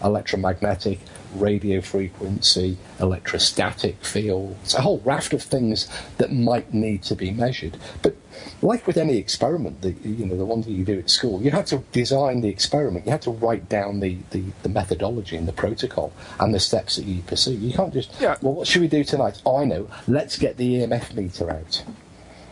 [0.02, 0.98] electromagnetic,
[1.34, 5.88] radio frequency, electrostatic fields, a whole raft of things
[6.18, 7.76] that might need to be measured.
[8.02, 8.16] But
[8.62, 11.50] like with any experiment, the, you know, the ones that you do at school, you
[11.50, 13.06] have to design the experiment.
[13.06, 16.96] You have to write down the, the, the methodology and the protocol and the steps
[16.96, 17.54] that you pursue.
[17.54, 18.36] You can't just, yeah.
[18.40, 19.40] well, what should we do tonight?
[19.46, 19.88] I know.
[20.06, 21.84] Let's get the EMF meter out.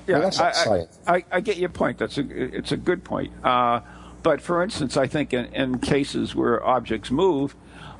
[0.07, 1.99] Yeah, well, I, I, I, I, get your point.
[1.99, 3.31] That's a, it's a good point.
[3.45, 3.81] Uh,
[4.23, 7.55] but for instance, I think in, in cases where objects move,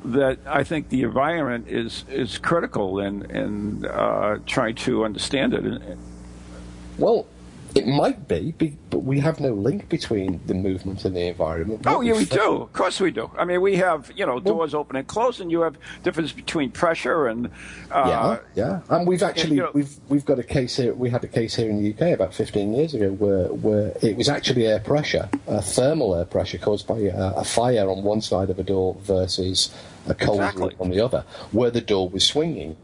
[0.05, 5.99] that I think the environment is is critical in in uh, trying to understand it.
[6.99, 7.27] Well,
[7.79, 8.55] it might be,
[8.91, 11.83] but we have no link between the movement and the environment.
[11.87, 12.63] oh, yeah, we do.
[12.63, 13.31] Of course we do.
[13.39, 16.33] I mean, we have, you know, doors well, open and close, and you have difference
[16.33, 17.47] between pressure and.
[17.91, 18.81] Uh, yeah, yeah.
[18.89, 21.29] And we've actually, and, you know, we've, we've got a case here, we had a
[21.29, 24.81] case here in the UK about 15 years ago where, where it was actually air
[24.81, 28.65] pressure, uh, thermal air pressure caused by a, a fire on one side of a
[28.65, 29.73] door versus
[30.09, 30.75] a cold exactly.
[30.81, 32.77] on the other, where the door was swinging.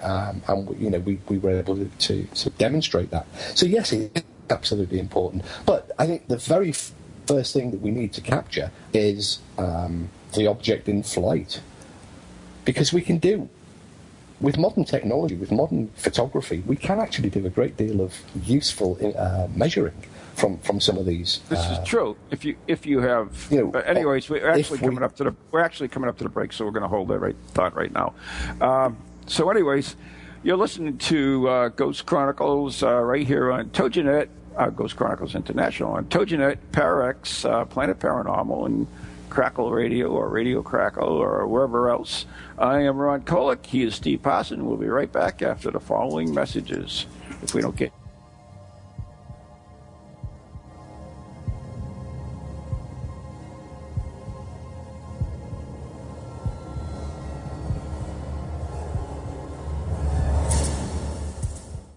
[0.00, 3.26] Um, and you know we, we were able to, to, demonstrate that.
[3.54, 5.44] So yes, it's absolutely important.
[5.64, 6.72] But I think the very
[7.26, 11.60] first thing that we need to capture is um, the object in flight,
[12.64, 13.48] because we can do
[14.40, 18.98] with modern technology, with modern photography, we can actually do a great deal of useful
[19.16, 19.94] uh, measuring
[20.34, 21.40] from from some of these.
[21.48, 22.16] This uh, is true.
[22.30, 25.34] If you if you have, you know, anyways, we're actually coming we, up to the
[25.50, 27.74] we're actually coming up to the break, so we're going to hold that right thought
[27.74, 28.14] right now.
[28.60, 29.96] Um, so, anyways,
[30.42, 35.92] you're listening to uh, Ghost Chronicles uh, right here on TogiNet, uh, Ghost Chronicles International
[35.92, 38.86] on TogiNet, Parax, uh, Planet Paranormal, and
[39.28, 42.26] Crackle Radio or Radio Crackle or wherever else.
[42.58, 43.66] I am Ron Kolek.
[43.66, 44.64] He is Steve Parson.
[44.66, 47.06] We'll be right back after the following messages.
[47.42, 47.92] If we don't get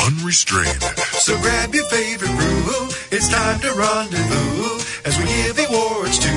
[0.00, 0.82] Unrestrained.
[1.20, 2.88] So grab your favorite brew.
[3.10, 6.28] It's time to rendezvous as we give awards to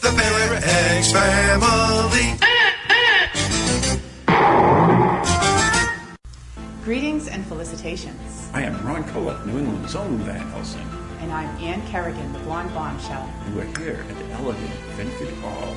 [0.00, 2.36] the Para X family.
[6.84, 8.48] Greetings and felicitations.
[8.54, 10.86] I am Ron Kolek, New England's own Van Helsing.
[11.20, 13.28] And I'm Ann Kerrigan, the Blonde Bombshell.
[13.44, 15.74] And we're here at the elegant Vintage Hall,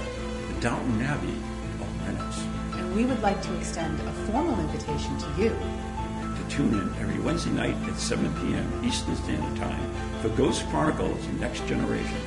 [0.54, 1.36] the Downton Abbey
[1.82, 2.49] of Venice.
[2.96, 7.52] We would like to extend a formal invitation to you to tune in every Wednesday
[7.52, 8.82] night at 7 p.m.
[8.84, 12.18] Eastern Standard Time for Ghost Chronicles Next Generation.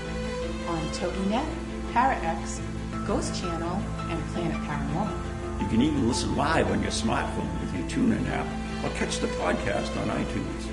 [0.68, 1.46] On TogiNet,
[1.92, 2.60] ParaX,
[3.06, 5.60] Ghost Channel, and Planet Paranormal.
[5.60, 8.46] You can even listen live on your smartphone with your TuneIn app
[8.84, 10.66] or catch the podcast on iTunes.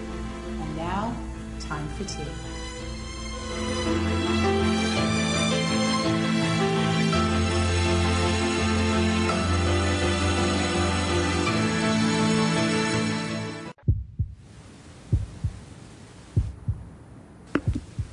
[0.62, 1.15] And now,
[1.60, 2.25] time for tea.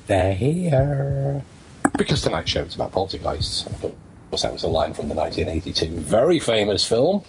[0.07, 1.43] They're here.
[1.99, 3.67] Because tonight's show is about poltergeists.
[3.67, 3.81] Of
[4.31, 7.25] course, that was a line from the 1982 very famous film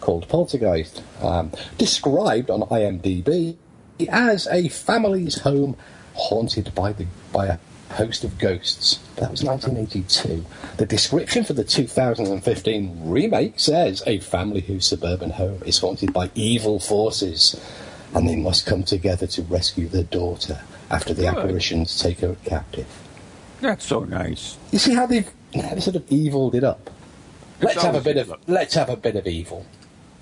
[0.00, 3.56] called Poltergeist, um, described on IMDb
[4.08, 5.76] as a family's home
[6.14, 7.58] haunted by the by a
[7.92, 8.98] host of ghosts.
[9.16, 10.44] That was 1982.
[10.76, 16.30] The description for the 2015 remake says a family whose suburban home is haunted by
[16.34, 17.60] evil forces,
[18.14, 21.36] and they must come together to rescue their daughter after the Good.
[21.36, 22.86] apparitions take her captive.
[23.60, 24.56] That's so nice.
[24.72, 26.90] You see how they've how they sort of eviled it up.
[27.60, 28.38] Let's have a bit of evil.
[28.46, 29.66] let's have a bit of evil.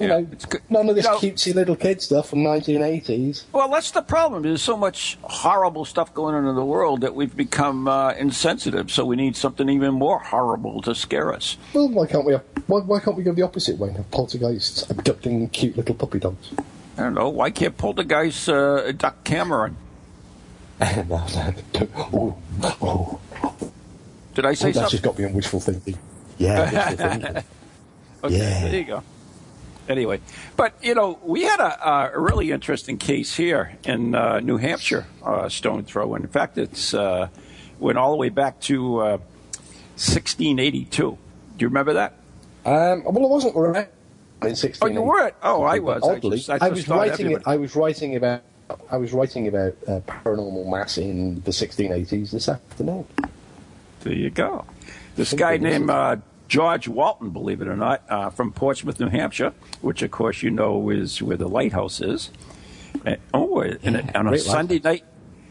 [0.01, 3.45] You Yeah, know, it's none of this You know- cutesy little kid stuff from 1980s.
[3.53, 4.43] Well, that's the problem.
[4.43, 8.91] There's so much horrible stuff going on in the world that we've become uh, insensitive.
[8.93, 11.57] So we need something even more horrible to scare us.
[11.75, 14.11] Well, why can't we have, why, why can't we go the opposite way and have
[14.13, 16.51] poltergeists abducting cute little puppy dogs?
[16.97, 17.29] I don't know.
[17.29, 19.77] Why can't poltergeists uh, duck Cameron?
[20.81, 23.21] no, no, don't- oh, oh,
[24.35, 24.91] Did I say oh, that's something?
[24.91, 25.99] just got me on wishful thinking.
[26.39, 27.37] Yeah, wishful thinking.
[28.25, 28.61] Okay, Yeah.
[28.69, 29.03] there you go.
[29.89, 30.21] Anyway,
[30.57, 35.07] but you know, we had a, a really interesting case here in uh, New Hampshire,
[35.25, 36.15] uh, stone throw.
[36.15, 37.29] In fact, it's uh,
[37.79, 39.19] went all the way back to uh,
[39.97, 40.91] 1682.
[41.01, 41.17] Do
[41.59, 42.13] you remember that?
[42.67, 43.89] Um, well, I wasn't around
[44.43, 44.87] in 16.
[44.87, 45.35] Oh, you weren't?
[45.43, 46.03] Oh, I was.
[46.07, 47.27] I Oddly, just- I I, was writing.
[47.27, 48.43] everybody- I was writing about.
[48.91, 53.07] I was writing about uh, paranormal mass in the 1680s this afternoon.
[54.01, 54.65] There you go.
[55.17, 56.17] This guy named uh,
[56.49, 60.51] George Walton, believe it or not, uh, from Portsmouth, New Hampshire, which of course you
[60.51, 62.31] know is where the lighthouse is.
[63.07, 65.05] Uh, oh, and a- on a Sunday night,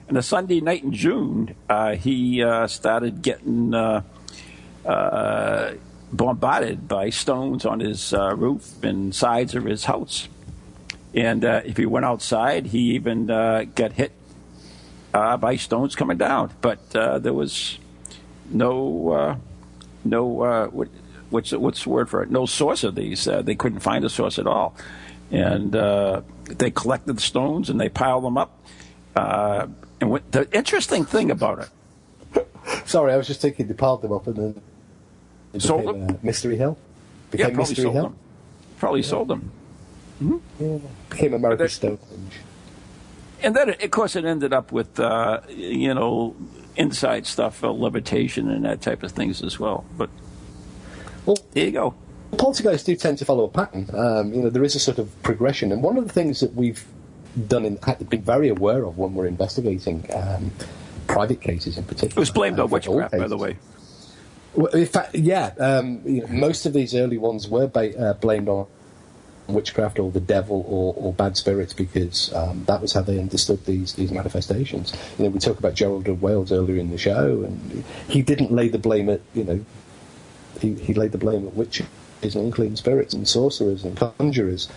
[0.10, 4.02] on a Sunday night in June, uh, he uh, started getting uh,
[4.86, 5.74] uh,
[6.14, 10.30] bombarded by stones on his uh, roof and sides of his house.
[11.18, 14.12] And uh, if he went outside, he even uh, got hit
[15.16, 16.52] uh, by stones coming down.
[16.62, 17.80] But uh, there was
[18.52, 19.36] no uh,
[20.06, 20.90] no uh, what,
[21.32, 22.30] what's what's the word for it?
[22.30, 23.28] No source of these.
[23.28, 24.76] Uh, they couldn't find a source at all,
[25.32, 28.52] and uh, they collected the stones and they piled them up.
[29.16, 29.66] Uh,
[30.00, 31.68] and what, the interesting thing about
[32.36, 32.48] it,
[32.86, 36.16] Sorry, I was just thinking they piled them up and then Sold became, them?
[36.16, 36.78] uh, Mystery Hill.
[36.78, 38.04] yeah, Became probably Mystery sold Hill.
[38.04, 38.16] them.
[38.78, 39.52] Probably sold them.
[40.20, 40.78] Yeah.
[41.10, 42.34] Became America's But Stonehenge.
[43.44, 46.36] And then, of course, it ended up with uh, you know
[46.76, 49.86] inside stuff, uh, levitation, and that type of things as well.
[49.98, 50.10] But
[51.26, 51.94] Well, there you go.
[52.38, 53.88] poltergeists do tend to follow a pattern.
[53.94, 56.54] Um, you know, there is a sort of progression, and one of the things that
[56.56, 56.84] we've
[57.48, 60.52] done and had been very aware of when we're investigating um,
[61.06, 62.18] private cases in particular.
[62.18, 63.58] It was blamed uh, on witchcraft, by the way.
[64.56, 68.14] Well, in fact, yeah, um, you know, most of these early ones were ba- uh,
[68.14, 68.66] blamed on
[69.48, 73.66] witchcraft or the devil or, or bad spirits because um, that was how they understood
[73.66, 74.94] these these manifestations.
[75.18, 78.52] You know, we talked about Gerald of Wales earlier in the show, and he didn't
[78.52, 79.66] lay the blame at you know
[80.60, 81.86] he, he laid the blame at witches
[82.24, 84.68] and unclean spirits and sorcerers and conjurers.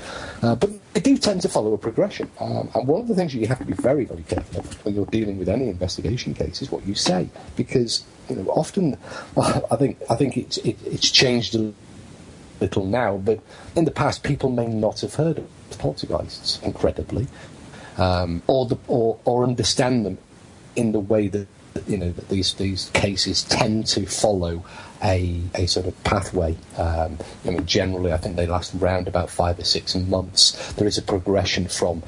[0.43, 2.31] Uh, but they do tend to follow a progression.
[2.39, 4.95] Um, and one of the things you have to be very, very careful of when
[4.95, 7.29] you're dealing with any investigation case is what you say.
[7.57, 8.99] Because, you know, often,
[9.37, 11.73] I think, I think it's, it, it's changed a
[12.61, 13.41] little now, but
[13.75, 17.27] in the past, people may not have heard of poltergeists, incredibly,
[17.97, 20.19] um, or, the, or, or understand them
[20.77, 21.47] in the way that
[21.87, 24.65] you know that these these cases tend to follow
[25.03, 26.57] a a sort of pathway.
[26.77, 30.73] Um, I mean, generally, I think they last around about five or six months.
[30.75, 32.03] There is a progression from.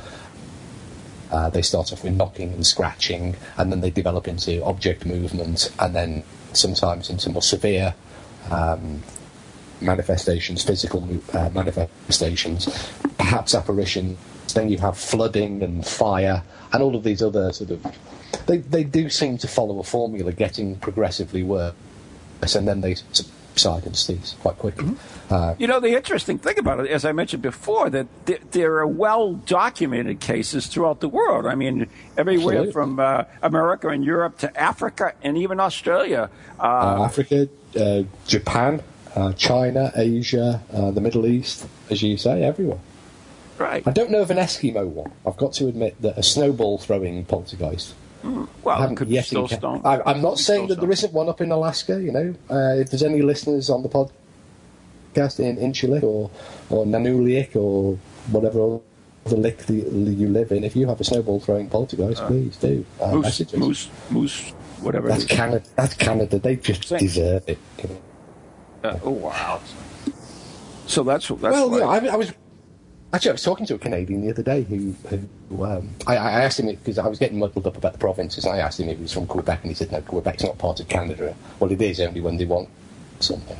[1.30, 5.72] Uh, they start off with knocking and scratching, and then they develop into object movement,
[5.78, 6.22] and then
[6.52, 7.94] sometimes into more severe
[8.50, 9.02] um,
[9.82, 12.66] manifestations, physical uh, manifestations,
[13.18, 14.18] perhaps apparitions.
[14.54, 17.86] Then you have flooding and fire, and all of these other sort of.
[18.46, 21.74] They they do seem to follow a formula, getting progressively worse,
[22.54, 24.84] and then they subside subsidence these quite quickly.
[24.84, 25.34] Mm-hmm.
[25.34, 28.76] Uh, You know, the interesting thing about it, as I mentioned before, that th- there
[28.78, 31.46] are well documented cases throughout the world.
[31.46, 32.72] I mean, everywhere Absolutely.
[32.72, 36.30] from uh, America and Europe to Africa and even Australia.
[36.58, 38.82] Uh, uh, Africa, uh, Japan,
[39.14, 42.78] uh, China, Asia, uh, the Middle East, as you say, everywhere.
[43.58, 43.82] right.
[43.86, 45.12] I don't know of an Eskimo one.
[45.26, 47.94] I've got to admit that a snowball throwing poltergeist.
[48.24, 51.28] Well, I haven't could yet still encamp- I, I'm not saying that there isn't one
[51.28, 52.00] up in Alaska.
[52.00, 56.30] You know, uh, if there's any listeners on the podcast in Inchalik or
[56.70, 57.98] or Nanuliak or
[58.30, 58.78] whatever
[59.26, 62.84] other lick that you live in, if you have a snowball throwing poltergeist, please do
[63.00, 63.58] uh, Moose, message us.
[63.58, 64.50] moose, moose,
[64.80, 65.08] whatever.
[65.08, 65.24] That's.
[65.24, 65.64] Canada.
[65.74, 66.38] That's Canada.
[66.38, 67.00] They just Same.
[67.00, 67.58] deserve it.
[67.82, 67.98] you know.
[68.82, 69.60] Uh, oh wow!
[70.86, 71.78] So that's that's well, why.
[71.78, 72.32] yeah, I, I was
[73.12, 76.30] actually I was talking to a Canadian the other day who, who um, I, I
[76.42, 78.46] asked him because I was getting muddled up about the provinces.
[78.46, 80.80] I asked him if he was from Quebec, and he said no, Quebec's not part
[80.80, 81.34] of Canada.
[81.60, 82.68] Well, it is only when they want
[83.20, 83.58] something.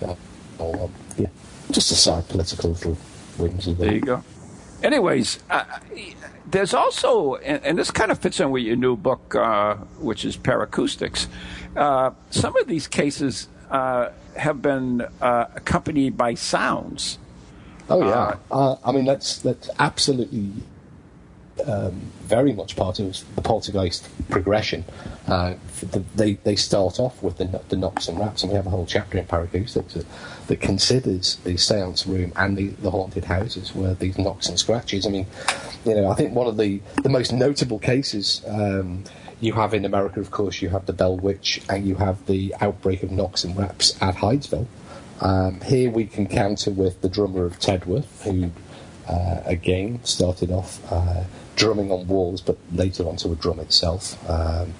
[0.00, 0.16] So,
[0.60, 1.28] oh, um, yeah,
[1.70, 2.94] just a side political little
[3.36, 3.74] whimsy.
[3.74, 4.24] There you go.
[4.82, 5.64] Anyways, uh,
[6.50, 10.24] there's also, and, and this kind of fits in with your new book, uh, which
[10.24, 11.28] is Paracoustics.
[11.76, 17.18] Uh, some of these cases uh, have been uh, accompanied by sounds.
[17.88, 20.52] Oh yeah, uh, I mean that's that's absolutely
[21.66, 24.84] um, very much part of the poltergeist progression.
[25.26, 28.66] Uh, the, they they start off with the the knocks and raps, and we have
[28.66, 30.06] a whole chapter in Paracoustics that,
[30.46, 35.06] that considers the seance room and the, the haunted houses where these knocks and scratches.
[35.06, 35.26] I mean,
[35.84, 38.42] you know, I think one of the the most notable cases.
[38.46, 39.04] Um,
[39.42, 42.54] you have in America, of course, you have the Bell Witch, and you have the
[42.60, 44.68] outbreak of knocks and raps at Hydesville.
[45.20, 48.50] Um, here we can counter with the drummer of Tedworth, who
[49.08, 51.24] uh, again started off uh,
[51.56, 54.16] drumming on walls, but later onto a drum itself.
[54.30, 54.74] Um,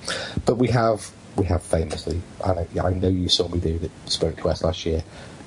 [0.47, 3.85] but we have we have famously, and I, I know you saw me do it
[3.85, 5.03] at Spirit Quest last year,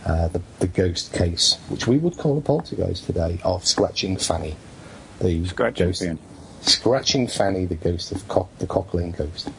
[0.05, 4.55] uh, the, the ghost case, which we would call a poltergeist today, of Scratching Fanny,
[5.19, 6.19] the Scratching ghost, Fanny.
[6.65, 9.49] Scratching Fanny, the ghost of Cock, the Cock Lane ghost.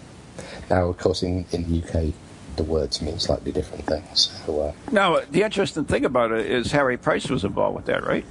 [0.69, 2.13] Now, of course, in, in the UK,
[2.57, 4.43] the words mean slightly different things.
[4.45, 8.05] So, uh, Now, the interesting thing about it is Harry Price was involved with that,
[8.05, 8.25] right?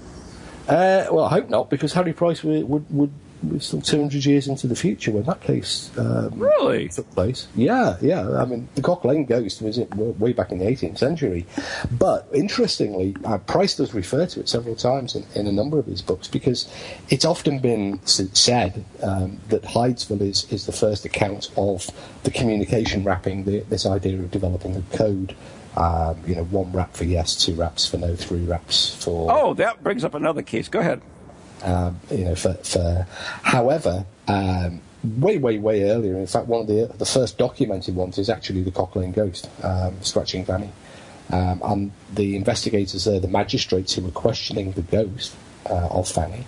[0.68, 3.12] Uh, well, I hope not, because Harry Price would would, would
[3.50, 6.90] we're still 200 years into the future when that case um, Really?
[6.90, 7.48] took place.
[7.56, 8.38] Yeah, yeah.
[8.38, 11.46] I mean, the Cock Lane ghost was it way back in the 18th century.
[11.92, 15.86] But interestingly, uh, Price does refer to it several times in, in a number of
[15.86, 16.68] his books because
[17.10, 21.90] it's often been said um, that Hydesville is, is the first account of
[22.24, 25.36] the communication rapping, the, this idea of developing a code.
[25.78, 29.54] Um, you know, one rap for yes, two raps for no, three raps for Oh,
[29.56, 30.70] that brings up another case.
[30.70, 31.02] Go ahead.
[31.64, 33.08] Um, you know, for, for
[33.44, 36.18] however, um, way, way, way earlier.
[36.18, 39.50] In fact, one of the the first documented ones is actually the Cock Lane ghost,
[39.64, 40.72] um, scratching Fanny,
[41.32, 45.36] um, and the investigators there, the magistrates who were questioning the ghost
[45.70, 46.46] uh, of Fanny,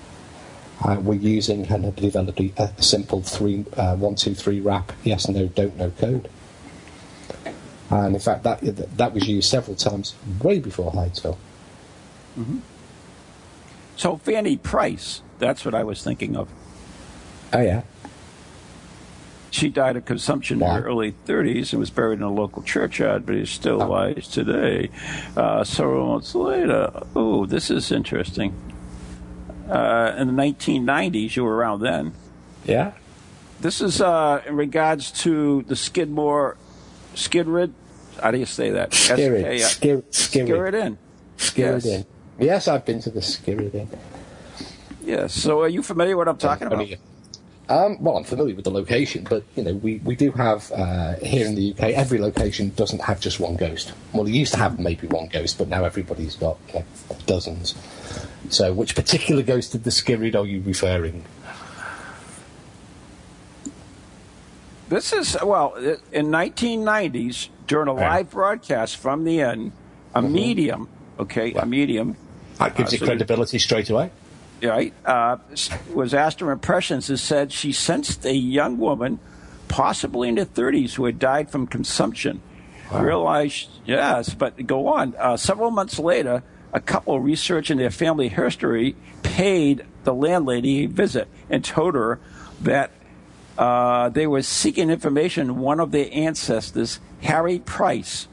[0.83, 4.91] uh, were using and had developed a, a simple three, uh, one, two, three rap,
[5.03, 6.29] yes, no, don't, no code.
[7.89, 8.59] And in fact, that
[8.97, 11.37] that was used several times way before Hydesville.
[13.97, 16.47] So Fanny Price, that's what I was thinking of.
[17.51, 17.81] Oh yeah.
[19.49, 23.25] She died of consumption in her early 30s and was buried in a local churchyard,
[23.25, 23.87] but is still Oh.
[23.87, 24.89] alive today.
[25.35, 28.53] Uh, several months later, oh, this is interesting.
[29.67, 32.13] Uh, in the 1990s, you were around then.
[32.65, 32.91] Yeah.
[33.59, 36.57] This is uh, in regards to the Skidmore,
[37.15, 37.71] Skidrid.
[38.21, 38.91] How do you say that?
[38.91, 39.59] Skirrid.
[39.61, 40.97] S-K- Skir- Skirrid.
[41.37, 41.81] Skirrid.
[41.83, 42.05] Skirrid
[42.39, 42.67] Yes.
[42.67, 43.89] I've been to the Skirrid Inn.
[45.01, 45.33] Yes.
[45.33, 46.87] So, are you familiar with what I'm talking about?
[47.69, 51.15] Um, well, I'm familiar with the location, but you know, we, we do have uh,
[51.15, 51.79] here in the UK.
[51.91, 53.91] Every location doesn't have just one ghost.
[54.13, 56.57] Well, it used to have maybe one ghost, but now everybody's got
[57.25, 57.75] dozens.
[58.49, 61.25] So, which particular ghost of the Skirrid are you referring?
[64.87, 65.73] This is well
[66.13, 69.73] in 1990s during a live broadcast from the inn,
[70.15, 70.87] a medium.
[71.19, 72.15] Okay, a medium.
[72.57, 74.11] That gives you so credibility straight away.
[74.63, 75.37] right, uh,
[75.93, 79.19] was asked her impressions and said she sensed a young woman,
[79.67, 82.41] possibly in her 30s, who had died from consumption.
[82.91, 85.13] Realized, yes, but go on.
[85.17, 86.41] Uh, several months later,
[86.73, 92.19] a couple researching their family history paid the landlady a visit and told her
[92.61, 92.91] that
[93.57, 95.57] uh, they were seeking information.
[95.57, 98.27] One of their ancestors, Harry Price,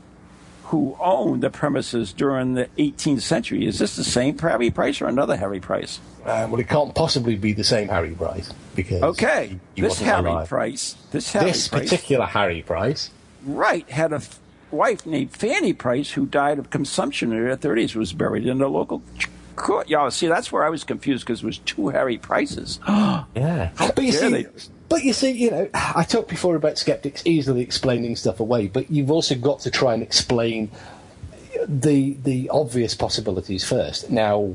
[0.64, 3.66] who owned the premises during the 18th century.
[3.66, 6.00] Is this the same Harry Price or another Harry Price?
[6.24, 10.30] Uh, well, it can't possibly be the same Harry Price because Okay, he this Harry
[10.30, 10.48] alive.
[10.48, 13.10] Price, this Harry This Price, particular Harry Price.
[13.44, 14.40] right, had a f-
[14.70, 18.68] wife named Fanny Price, who died of consumption in her 30s, was buried in the
[18.68, 19.28] local ch-
[19.64, 19.88] court.
[19.90, 22.78] Yeah, see, that's where I was confused because it was two Harry Prices.
[23.34, 24.46] Yeah, but you see, they-
[24.88, 28.90] but you see, you know, I talked before about skeptics easily explaining stuff away, but
[28.90, 30.70] you've also got to try and explain
[31.66, 34.10] the the obvious possibilities first.
[34.10, 34.54] Now,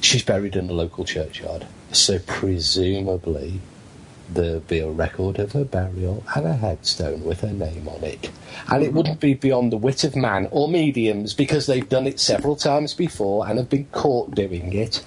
[0.00, 3.60] she's buried in a local churchyard, so presumably
[4.34, 8.30] there'll be a record of her burial and a headstone with her name on it.
[8.70, 12.20] And it wouldn't be beyond the wit of man or mediums because they've done it
[12.20, 15.04] several times before and have been caught doing it.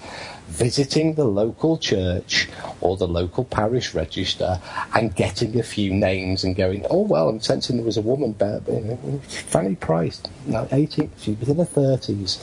[0.48, 2.48] Visiting the local church
[2.80, 4.60] or the local parish register
[4.94, 8.32] and getting a few names and going, oh well, I'm sensing there was a woman,
[8.32, 12.42] bur- you know, Fanny Price, no, 18, she was in her 30s.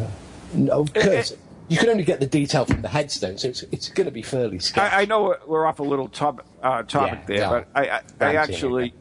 [0.00, 0.08] Uh,
[0.54, 1.36] no, because
[1.68, 4.22] you can only get the detail from the headstone, so it's, it's going to be
[4.22, 4.94] fairly sketchy.
[4.94, 7.48] I, I know we're off a little top, uh, topic Yeah, there, yeah.
[7.50, 8.94] but I, I, I actually,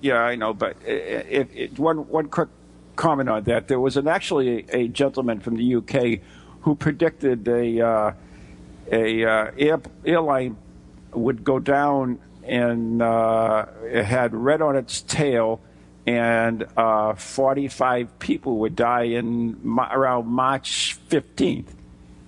[0.00, 0.54] yeah, I know.
[0.54, 2.48] But i- i- if, if, one one quick
[2.96, 6.20] comment on that, there was an actually a, a gentleman from the UK
[6.62, 8.12] who predicted a uh,
[8.90, 10.56] a uh, air, airline
[11.12, 15.60] would go down and uh, it had red on its tail.
[16.06, 21.64] And uh, 45 people would die in ma- around March 15th.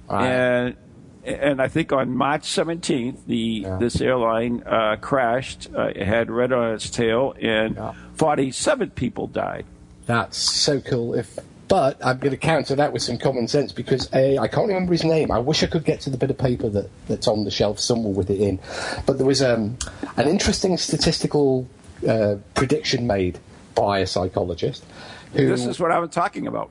[0.08, 0.26] Right.
[0.26, 0.76] And
[1.24, 5.68] and I think on March 17th, the this airline uh, crashed.
[5.74, 7.92] Uh, it had red on its tail, and Yeah.
[8.14, 9.66] 47 people died.
[10.06, 11.14] That's so cool.
[11.14, 11.38] If
[11.68, 14.92] but I'm going to counter that with some common sense because a I can't remember
[14.92, 15.30] his name.
[15.32, 17.80] I wish I could get to the bit of paper that, that's on the shelf
[17.80, 18.60] somewhere with it in.
[19.04, 19.76] But there was um,
[20.16, 21.68] an interesting statistical
[22.06, 23.40] uh, prediction made
[23.74, 24.84] by a psychologist.
[25.32, 26.70] Who, This is what I was talking about.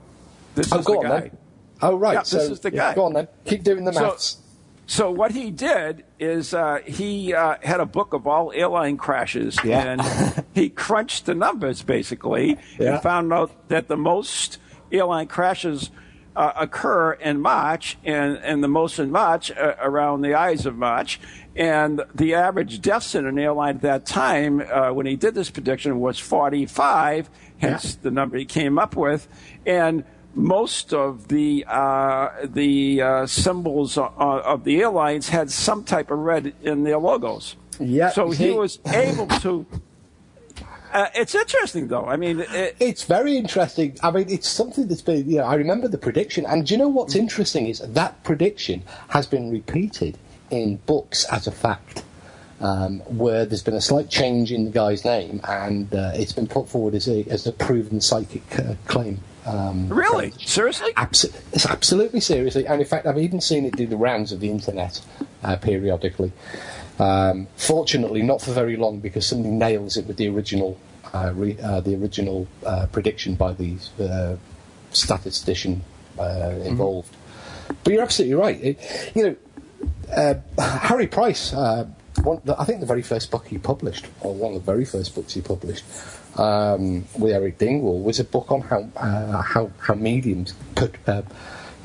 [0.55, 1.19] This oh, is the on guy.
[1.19, 1.37] then.
[1.85, 2.95] Oh right, Yeah, so this is the yeah, guy.
[2.95, 3.27] go on then.
[3.45, 4.37] Keep doing the So- maths.
[4.87, 9.57] So what he did is uh, he uh, had a book of all airline crashes,
[9.63, 9.81] Yeah.
[9.81, 12.93] and he crunched the numbers basically, Yeah.
[12.93, 14.59] and found out that the most
[14.91, 15.89] airline crashes
[16.35, 20.75] uh, occur in March, and, and the most in March uh, around the ides of
[20.75, 21.19] March,
[21.55, 25.49] and the average deaths in an airline at that time, uh, when he did this
[25.49, 27.29] prediction, was 45.
[27.57, 29.27] Hence the number he came up with,
[29.65, 30.03] and
[30.35, 36.19] most of the uh, the uh, symbols uh, of the airlines had some type of
[36.19, 37.55] red in their logos.
[37.79, 39.65] Yeah, So he he- was able to.
[40.93, 42.05] Uh, it's interesting, though.
[42.05, 43.97] I mean, it, It's very interesting.
[44.01, 46.45] I mean, it's something that's been, you know, I remember the prediction.
[46.45, 50.17] And do you know what's interesting is that prediction has been repeated
[50.51, 52.03] in books as a fact,
[52.61, 56.47] um, where there's been a slight change in the guy's name and uh, it's been
[56.47, 59.19] put forward as a, as a proven psychic uh, claim.
[59.45, 60.91] Um, really, seriously.
[60.93, 64.39] Abso- it's absolutely seriously, and in fact, I've even seen it do the rounds of
[64.39, 65.01] the internet
[65.43, 66.31] uh, periodically.
[66.97, 70.79] Um, fortunately, not for very long because somebody nails it with the original,
[71.13, 74.35] uh, re- uh, the original uh, prediction by the uh,
[74.91, 75.83] statistician
[76.17, 77.15] uh, involved.
[77.83, 78.63] But you're absolutely right.
[78.63, 79.35] It, you know,
[80.15, 80.35] uh,
[80.79, 81.53] Harry Price.
[81.53, 81.87] Uh,
[82.23, 84.85] one, the, I think the very first book he published, or one of the very
[84.85, 85.83] first books he published,
[86.35, 91.21] um, with Eric Dingwall, was a book on how uh, how how mediums could uh,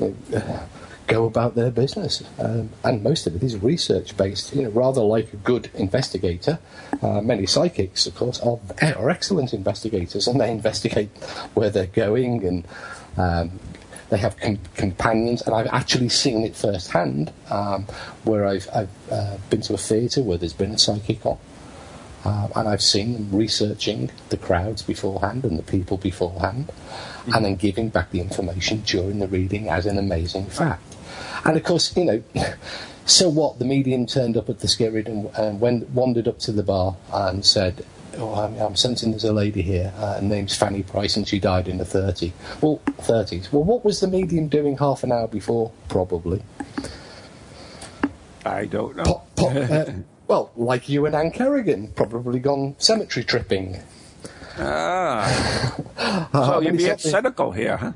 [0.01, 0.59] uh,
[1.07, 4.53] go about their business, um, and most of it is research based.
[4.55, 6.59] You know, rather like a good investigator.
[7.01, 8.59] Uh, many psychics, of course, are,
[8.95, 11.09] are excellent investigators, and they investigate
[11.53, 12.67] where they're going and.
[13.17, 13.59] Um,
[14.11, 17.31] they have com- companions, and I've actually seen it firsthand.
[17.49, 17.85] Um,
[18.25, 21.25] where I've, I've uh, been to a theatre where there's been a psychic
[22.23, 26.71] um, and I've seen them researching the crowds beforehand and the people beforehand,
[27.33, 30.95] and then giving back the information during the reading as an amazing fact.
[31.45, 32.23] And of course, you know,
[33.05, 33.59] so what?
[33.59, 36.95] The medium turned up at the Skirrid and, and went, wandered up to the bar
[37.11, 37.85] and said,
[38.17, 39.93] oh, I'm, I'm sensing there's a lady here.
[39.97, 42.31] Uh, her name's Fanny Price, and she died in the 30s.
[42.61, 43.51] Well, 30s.
[43.51, 45.71] Well, what was the medium doing half an hour before?
[45.89, 46.43] Probably.
[48.45, 49.03] I don't know.
[49.03, 49.85] Pop, pop, uh,
[50.31, 53.79] well, like you and Anne Kerrigan, probably gone cemetery tripping.
[54.57, 55.75] Ah.
[56.33, 57.91] Uh, so you're being cynical here, huh?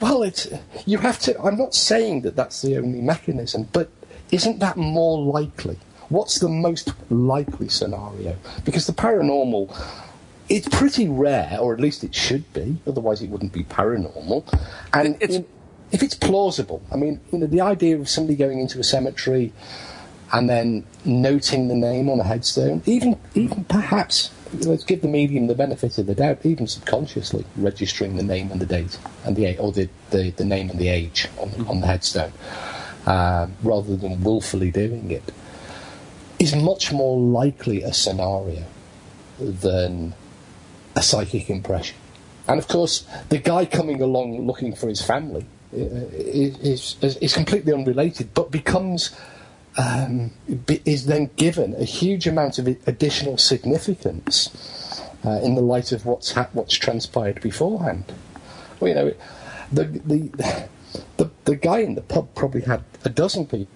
[0.00, 0.48] Well, it's
[0.86, 1.38] you have to.
[1.42, 3.90] I'm not saying that that's the only mechanism, but
[4.30, 5.78] isn't that more likely?
[6.08, 8.36] What's the most likely scenario?
[8.64, 9.76] Because the paranormal,
[10.48, 12.78] it's pretty rare, or at least it should be.
[12.86, 14.42] Otherwise, it wouldn't be paranormal.
[14.94, 15.46] And It's- in-
[15.92, 19.52] if it's plausible, I mean, you know, the idea of somebody going into a cemetery
[20.32, 25.46] and then noting the name on a headstone, even even perhaps let's give the medium
[25.46, 29.56] the benefit of the doubt, even subconsciously registering the name and the date and the
[29.58, 32.32] or the, the, the name and the age on the, on the headstone,
[33.06, 35.32] um, rather than willfully doing it,
[36.38, 38.64] is much more likely a scenario
[39.38, 40.14] than
[40.96, 41.96] a psychic impression.
[42.48, 45.76] And of course, the guy coming along looking for his family uh,
[46.12, 49.14] is, is, is completely unrelated, but becomes
[49.76, 50.32] um,
[50.84, 56.32] is then given a huge amount of additional significance uh, in the light of what's
[56.32, 58.04] ha- what's transpired beforehand.
[58.78, 59.14] Well, you know,
[59.72, 60.68] the, the
[61.16, 63.68] the the guy in the pub probably had a dozen people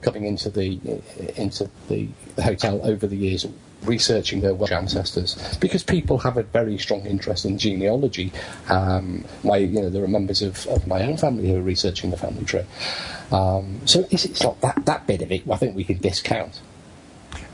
[0.00, 0.78] coming into the
[1.36, 2.08] into the
[2.42, 3.46] hotel over the years
[3.84, 8.32] researching their Welsh ancestors because people have a very strong interest in genealogy.
[8.68, 12.10] Um, my, you know, there are members of, of my own family who are researching
[12.10, 12.64] the family tree.
[13.30, 16.60] Um, so it's, it's not that, that bit of it I think we can discount.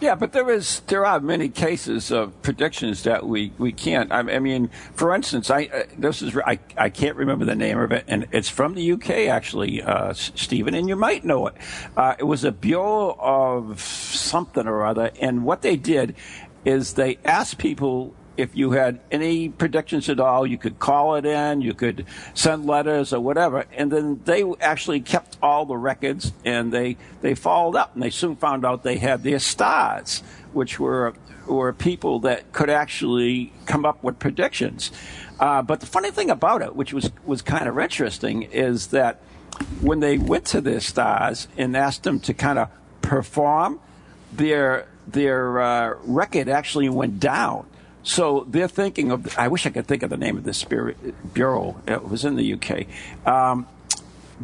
[0.00, 4.10] Yeah, but there is there are many cases of predictions that we, we can't.
[4.10, 7.92] I, mean, for instance, I uh, this is I, I can't remember the name of
[7.92, 11.54] it, and it's from the UK actually, uh, Stephen, and you might know it.
[11.96, 16.14] Uh, it was a bureau of something or other, and what they did
[16.64, 21.26] is they asked people if you had any predictions at all, you could call it
[21.26, 23.64] in, you could send letters or whatever.
[23.76, 28.10] And then they actually kept all the records and they, they followed up and they
[28.10, 30.22] soon found out they had their stars,
[30.52, 31.14] which were,
[31.46, 34.90] were people that could actually come up with predictions.
[35.38, 39.20] Uh, but the funny thing about it, which was, was kind of interesting, is that
[39.80, 42.68] when they went to their stars and asked them to kind of
[43.02, 43.80] perform,
[44.32, 47.66] their their uh, record actually went down.
[48.02, 49.38] So they're thinking of.
[49.38, 51.76] I wish I could think of the name of this bureau.
[51.86, 52.86] It was in the UK,
[53.26, 53.66] um,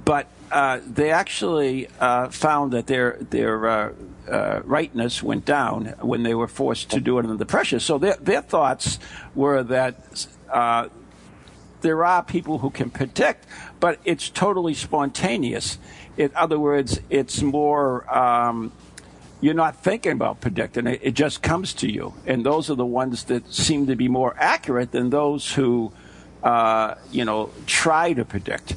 [0.04, 3.92] but uh, they actually uh, found that their their uh,
[4.30, 7.80] uh, rightness went down when they were forced to do it under the pressure.
[7.80, 8.98] So their their thoughts
[9.34, 10.88] were that uh,
[11.80, 13.46] there are people who can predict,
[13.80, 15.78] but it's totally spontaneous.
[16.16, 18.12] In other words, it's more.
[18.14, 18.72] Um,
[19.40, 22.14] you're not thinking about predicting it, it just comes to you.
[22.26, 25.92] And those are the ones that seem to be more accurate than those who,
[26.42, 28.74] uh, you know, try to predict.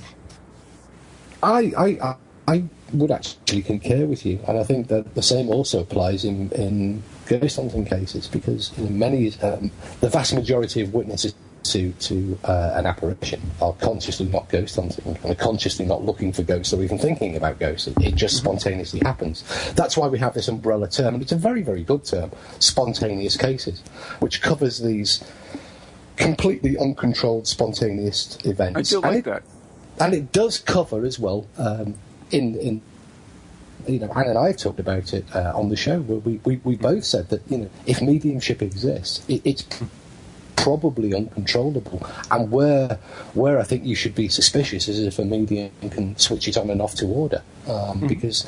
[1.41, 2.16] I, I,
[2.47, 6.51] I would actually concur with you, and I think that the same also applies in,
[6.51, 11.34] in ghost hunting cases because in many, um, the vast majority of witnesses
[11.70, 16.34] to to uh, an apparition are consciously not ghost hunting and are consciously not looking
[16.34, 17.88] for ghosts or even thinking about ghosts.
[17.88, 19.44] It, it, just spontaneously happens.
[19.74, 23.38] That's why we have this umbrella term, and it's a very very good term, spontaneous
[23.38, 23.82] cases,
[24.20, 25.24] which covers these
[26.18, 28.78] completely uncontrolled spontaneous events.
[28.78, 29.44] I do like and it, that,
[30.06, 31.96] and it does cover as well um,
[32.32, 32.82] in in
[33.88, 36.40] you know, Anne and I have talked about it uh, on the show where we,
[36.44, 39.66] we, we both said that, you know, if mediumship exists, it, it's
[40.64, 42.05] probably uncontrollable.
[42.32, 42.99] And where
[43.34, 46.70] where I think you should be suspicious is if a medium can switch it on
[46.70, 48.07] and off to order, um, mm.
[48.07, 48.45] because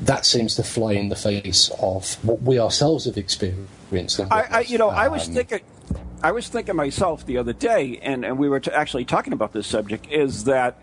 [0.00, 4.20] that seems to fly in the face of what we ourselves have experienced.
[4.30, 5.60] I, I, you know, um, I was um, thinking.
[6.20, 9.52] I was thinking myself the other day, and, and we were t- actually talking about
[9.52, 10.82] this subject, is that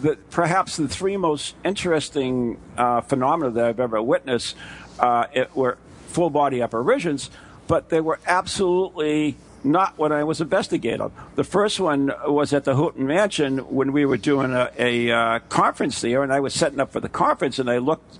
[0.00, 4.56] the, perhaps the three most interesting uh, phenomena that I've ever witnessed
[4.98, 5.76] uh, were
[6.08, 7.30] full body apparitions,
[7.66, 11.10] but they were absolutely not when I was investigating.
[11.34, 15.38] The first one was at the Houghton Mansion when we were doing a, a uh,
[15.48, 18.18] conference there, and I was setting up for the conference, and I looked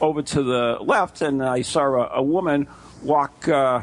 [0.00, 2.66] over to the left, and I saw a, a woman
[3.02, 3.82] walk uh,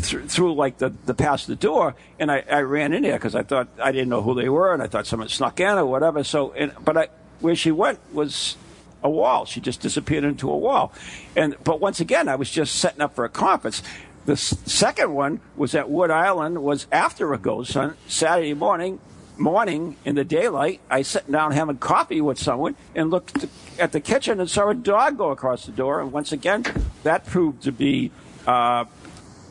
[0.00, 3.34] through, through, like the, the past the door, and I, I ran in there because
[3.34, 5.86] I thought I didn't know who they were, and I thought someone snuck in or
[5.86, 6.24] whatever.
[6.24, 7.08] So, and, but I,
[7.40, 8.56] where she went was
[9.02, 9.44] a wall.
[9.44, 10.92] She just disappeared into a wall.
[11.36, 13.82] And but once again, I was just setting up for a conference.
[14.24, 19.00] The second one was at Wood Island, was after a ghost hunt, Saturday morning,
[19.36, 20.80] morning in the daylight.
[20.88, 23.46] I sat down having coffee with someone and looked
[23.80, 26.00] at the kitchen and saw a dog go across the door.
[26.00, 26.64] And once again,
[27.02, 28.12] that proved to be
[28.46, 28.84] uh,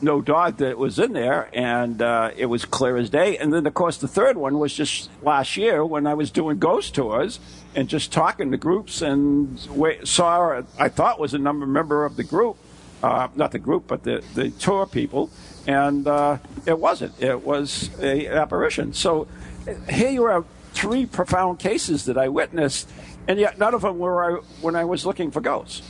[0.00, 3.36] no dog that was in there, and uh, it was clear as day.
[3.36, 6.58] And then, of course, the third one was just last year when I was doing
[6.58, 7.40] ghost tours
[7.74, 9.60] and just talking to groups and
[10.04, 12.56] saw, I thought was a number member of the group
[13.02, 15.30] uh, not the group, but the, the tour people,
[15.66, 17.20] and uh, it wasn't.
[17.20, 18.92] It was a apparition.
[18.92, 19.26] So
[19.88, 22.88] here you have three profound cases that I witnessed,
[23.28, 25.82] and yet none of them were I, when I was looking for ghosts.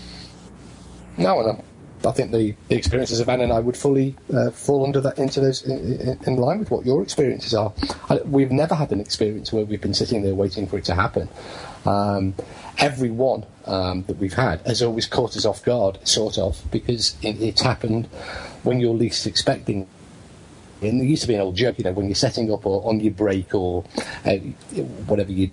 [1.17, 1.65] No, no.
[2.05, 5.19] I think the, the experiences of Anne and I would fully uh, fall under that
[5.19, 7.73] into those in, in, line with what your experiences are.
[8.11, 10.97] I, we've never had an experience where we've been sitting there waiting for it to
[10.97, 11.29] happen.
[11.87, 12.35] Um,
[12.79, 17.17] every one um, that we've had has always caught us off guard, sort of, because
[17.23, 18.07] it, it's happened
[18.63, 19.87] when you're least expecting.
[20.81, 22.87] And there used to be an old joke, you know, when you're setting up or
[22.89, 23.85] on your break or
[24.25, 24.37] uh,
[25.07, 25.51] whatever you're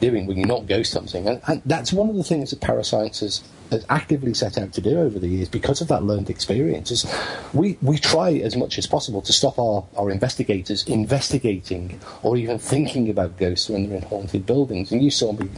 [0.00, 1.28] doing when you're not ghost hunting.
[1.28, 3.42] And, and, that's one of the things that parascience has,
[3.74, 7.04] has actively set out to do over the years because of that learned experience is
[7.52, 12.58] we, we try as much as possible to stop our, our investigators investigating or even
[12.58, 14.92] thinking about ghosts when they're in haunted buildings.
[14.92, 15.48] And you saw me,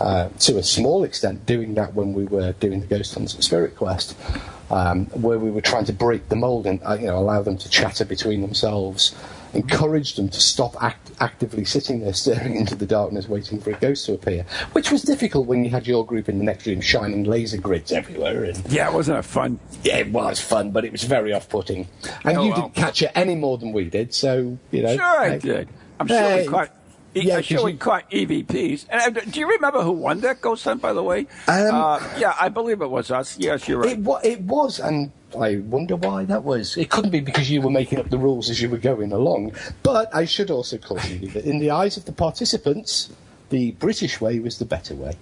[0.00, 3.76] uh, to a small extent, doing that when we were doing the Ghost Hunts Spirit
[3.76, 4.16] Quest.
[4.72, 7.58] Um, where we were trying to break the mold and uh, you know allow them
[7.58, 9.16] to chatter between themselves
[9.54, 13.74] encouraged them to stop act- actively sitting there staring into the darkness waiting for a
[13.74, 16.80] ghost to appear, which was difficult when you had your group in the next room
[16.80, 18.44] shining laser grids everywhere.
[18.44, 19.58] And Yeah, it wasn't it fun?
[19.82, 21.88] yeah, it was fun, but it was very off-putting.
[22.24, 22.60] And Oh, you well.
[22.62, 24.94] didn't catch it any more than we did, so you know.
[24.96, 25.68] Sure, I like- did.
[25.98, 26.70] I'm sure Hey, we caught.
[27.14, 28.86] yeah, I'm sure we you- caught EVPs.
[28.88, 30.80] And uh, do you remember who won that ghost hunt?
[30.80, 33.36] By the way, Um, uh, yeah, I believe it was us.
[33.38, 33.92] Yes, you're right.
[33.92, 36.76] It, wa- it was, and I wonder why that was.
[36.76, 39.52] It couldn't be because you were making up the rules as you were going along.
[39.82, 43.10] But I should also caution you that in the eyes of the participants,
[43.50, 45.16] the British way was the better way,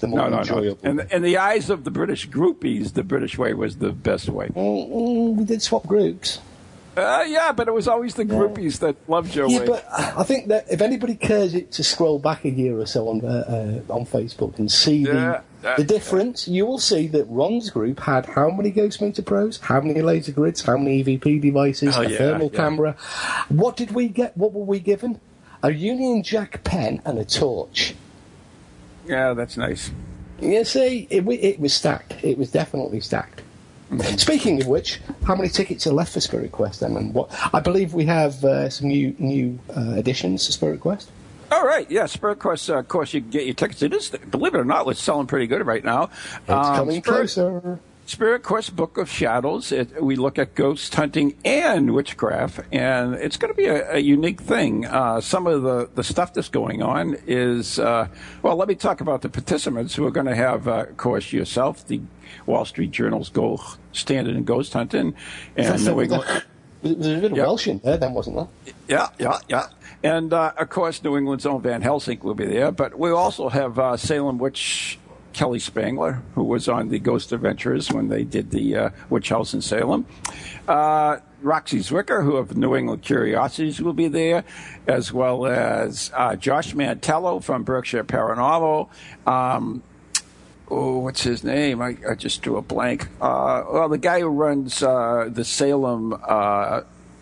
[0.00, 0.38] the more no, no, no.
[0.40, 0.88] enjoyable.
[0.88, 4.48] In, in the eyes of the British groupies, the British way was the best way.
[4.48, 6.40] Mm, mm, we did swap groups.
[6.96, 9.66] Uh, yeah, but it was always the groupies that loved your Yeah, way.
[9.66, 13.08] but I think that if anybody cares it to scroll back a year or so
[13.08, 17.06] on uh, uh, on Facebook and see Yeah, the, uh, the difference, you will see
[17.08, 21.04] that Ron's group had how many Ghost Meter Pros, how many laser grids, how many
[21.04, 22.56] EVP devices, Oh, a yeah, thermal yeah.
[22.56, 22.96] camera.
[23.48, 24.36] What did we get?
[24.36, 25.20] What were we given?
[25.62, 27.94] A Union Jack pen and a torch.
[29.06, 29.90] yeah, that's nice.
[30.40, 32.14] You see, it, it was stacked.
[32.24, 33.42] It was definitely stacked.
[33.90, 34.16] Mm-hmm.
[34.16, 36.80] Speaking of which, how many tickets are left for Spirit Quest?
[36.80, 37.28] Then, and what?
[37.52, 41.10] I believe we have uh, some new new uh, additions to Spirit Quest.
[41.50, 43.82] All right, yeah, Spirit Quest, uh, of course, you can get your tickets.
[43.82, 46.04] It is, believe it or not, it's selling pretty good right now.
[46.42, 47.78] It's Um, coming Spirit- closer.
[48.06, 49.70] Spirit Quest Book of Shadows.
[49.70, 53.98] It, we look at ghost hunting and witchcraft, and it's going to be a, a
[53.98, 54.84] unique thing.
[54.86, 58.08] Uh, some of the, the stuff that's going on is, uh,
[58.42, 61.32] well, let me talk about the participants who are going to have, uh, of course,
[61.32, 62.00] yourself, the
[62.46, 63.60] Wall Street Journal's go
[63.92, 65.14] standard in ghost hunting,
[65.56, 66.42] and That's the- New England.
[66.82, 67.42] There was a bit of Yeah.
[67.44, 68.48] Welsh in there, then, wasn't there?
[68.88, 69.66] Yeah, yeah, yeah.
[70.02, 72.72] And uh, of course, New England's own Van Helsing will be there.
[72.72, 74.98] But we also have uh, Salem Witch
[75.32, 79.54] Kelly Spangler, who was on the Ghost Adventures when they did the uh, Witch House
[79.54, 80.06] in Salem.
[80.66, 84.44] Uh, Roxie Zwicker, who of New England Curiosities, will be there,
[84.86, 88.88] as well as uh, Josh Mantello from Berkshire Paranormal.
[89.26, 89.82] Um,
[90.68, 91.80] oh, what's his name?
[91.80, 93.08] I, I just drew a blank.
[93.20, 96.12] Uh, well, the guy who runs uh, the Salem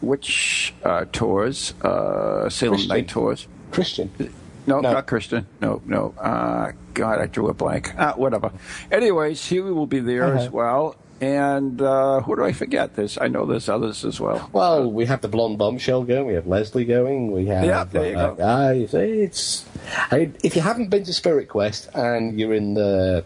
[0.01, 2.89] Witch uh, Tours, uh, Salem Christian.
[2.89, 3.47] Night Tours.
[3.73, 4.11] Christian.
[4.67, 4.93] No, No.
[4.93, 5.47] not Christian.
[5.61, 6.15] No, no.
[6.19, 7.93] Uh, God, I drew a blank.
[7.99, 8.53] Uh, whatever.
[8.93, 10.51] Anyways, he will be there as Uh-huh.
[10.53, 10.97] well.
[11.21, 12.95] And uh, who do I forget?
[12.95, 14.49] There's, I know there's others as well.
[14.53, 16.27] Well, we have the blonde bombshell going.
[16.27, 17.33] We have Leslie going.
[17.33, 17.65] We have.
[17.65, 18.45] Yeah, there you uh, go.
[18.45, 19.65] ah, you see, it's.
[20.13, 23.25] I, if you haven't been to Spirit Quest and you're in the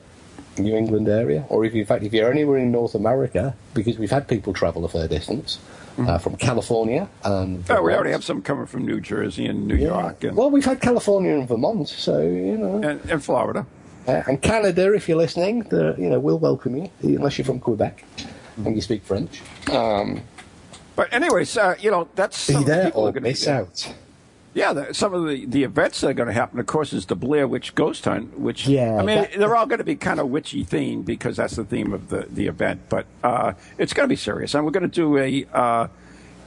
[0.57, 3.99] New England area, or if you, in fact if you're anywhere in North America, because
[3.99, 5.59] we've had people travel a fair distance
[5.99, 7.59] uh, from California and.
[7.64, 7.72] Mm-hmm.
[7.72, 9.88] Oh, we already have some coming from New Jersey and New Yeah.
[9.88, 12.76] York and, Well, we've had California and Vermont, so you know.
[12.82, 13.66] and, and Florida.
[14.09, 18.05] Uh, and Canada, if you're listening, you know, we'll welcome you, unless you're from Quebec
[18.64, 19.40] and you speak French.
[19.70, 20.22] Um,
[20.97, 23.20] But anyways, uh, you know, that's be some of the there people who are or
[23.20, 23.95] miss out.
[24.55, 27.07] Yeah, the, some of the, the events that are going to happen, of course, is
[27.07, 29.97] the Blair Witch Ghost Hunt, which, Yeah, I mean, that- they're all going to be
[29.97, 33.93] kind of witchy themed because that's the theme of the, the event, but uh, it's
[33.95, 34.55] going to be serious.
[34.55, 35.89] And we're going to do a, uh,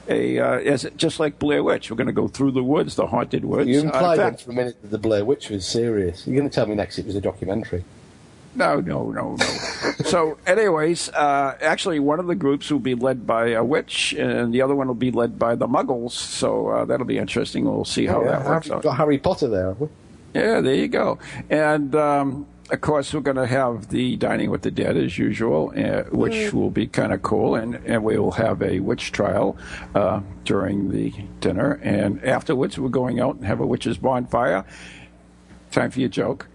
[0.08, 3.08] a uh, as, just like Blair Witch, we're going to go through the woods, the
[3.08, 3.68] haunted woods.
[3.68, 6.24] You Uh, implied then fact- for a minute that the Blair Witch was serious.
[6.28, 7.82] You're going to tell me next it was a documentary.
[8.56, 9.44] No, no, no, no.
[10.04, 14.52] so, anyways, uh, actually, one of the groups will be led by a witch, and
[14.52, 16.12] the other one will be led by the Muggles.
[16.12, 17.64] So uh, that'll be interesting.
[17.66, 18.82] We'll see how Yeah, that works have out.
[18.82, 19.76] got Harry Potter there.
[20.34, 21.18] Yeah, there you go.
[21.50, 25.72] And um, of course, we're going to have the Dining with the Dead as usual,
[25.76, 27.54] uh, which will be kind of cool.
[27.54, 29.56] And, and we will have a witch trial
[29.94, 31.78] uh, during the dinner.
[31.82, 34.64] And afterwards, we're going out and have a witch's bonfire.
[35.70, 36.48] Time for your joke.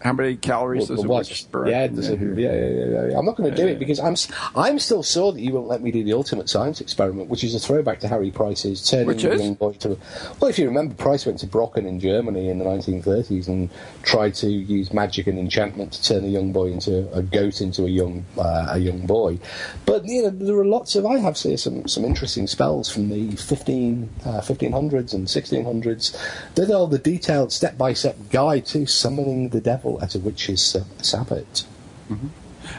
[0.00, 1.28] How many calories does Well, a what?
[1.28, 1.68] witch burn?
[1.68, 3.18] Yeah, yeah, yeah, yeah, yeah.
[3.18, 4.16] I'm not going to do it because I'm
[4.56, 7.54] I'm still sore that you won't let me do the ultimate science experiment, which is
[7.54, 9.22] a throwback to Harry Price's turning is?
[9.22, 9.98] young boy to.
[10.40, 13.68] Well, if you remember, Price went to Brocken in Germany in the 1930s and
[14.02, 17.84] tried to use magic and enchantment to turn a young boy into a goat into
[17.84, 19.38] a young uh, a young boy.
[19.84, 23.10] But you know, there are lots of I have here some some interesting spells from
[23.10, 26.16] the 15 uh, 1500s and 1600s.
[26.54, 30.76] They're all the detailed step by step guide to summoning the devil at a witch's
[30.76, 31.64] uh, sabbat.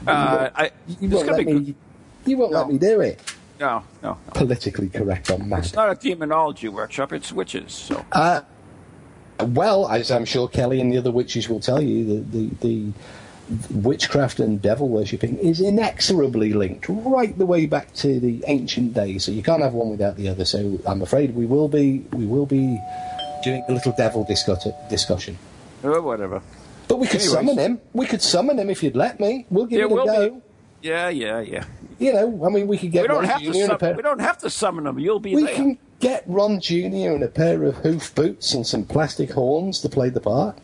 [0.08, 1.76] Uh, I, You won't let me.
[2.26, 3.20] You won't let me do it.
[3.60, 4.18] No, no.
[4.34, 5.30] Politically correct.
[5.30, 5.60] I'm mad.
[5.60, 7.74] It's not a demonology workshop, it's witches.
[7.74, 8.06] So.
[8.12, 8.42] Uh,
[9.40, 12.94] well, as I'm sure Kelly and the other witches will tell you, the the the,
[13.70, 19.26] witchcraft and devil worshipping is inexorably linked right the way back to the ancient days.
[19.26, 20.46] So you can't have one without the other.
[20.46, 22.80] So I'm afraid we will be we will be
[23.44, 25.38] doing a little devil discuss- discussion.
[25.84, 26.42] Or whatever.
[26.92, 27.32] But we could Anyways.
[27.32, 27.80] summon him.
[27.94, 29.46] We could summon him if you'd let me.
[29.50, 30.30] We'll give Yeah, it a we'll go.
[30.32, 30.42] be-
[30.90, 31.64] Yeah, yeah, yeah.
[32.00, 33.46] You know, I mean, we could get We don't Ron have to.
[33.46, 33.56] Jr.
[33.58, 33.94] in a Sum- pair.
[33.96, 35.00] we don't have to summon him.
[35.00, 35.56] You'll be We there.
[35.56, 36.76] can get Ron Jr.
[37.16, 40.58] in a pair of hoof boots and some plastic horns to play the part.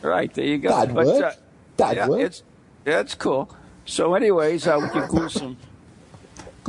[0.00, 0.68] Right there, you go.
[0.68, 1.24] That'd But, work.
[1.24, 1.32] uh,
[1.76, 2.20] That'd yeah, work.
[2.20, 2.42] It's,
[2.86, 3.50] yeah, it's cool.
[3.84, 5.56] So, anyways, uh, we can glue some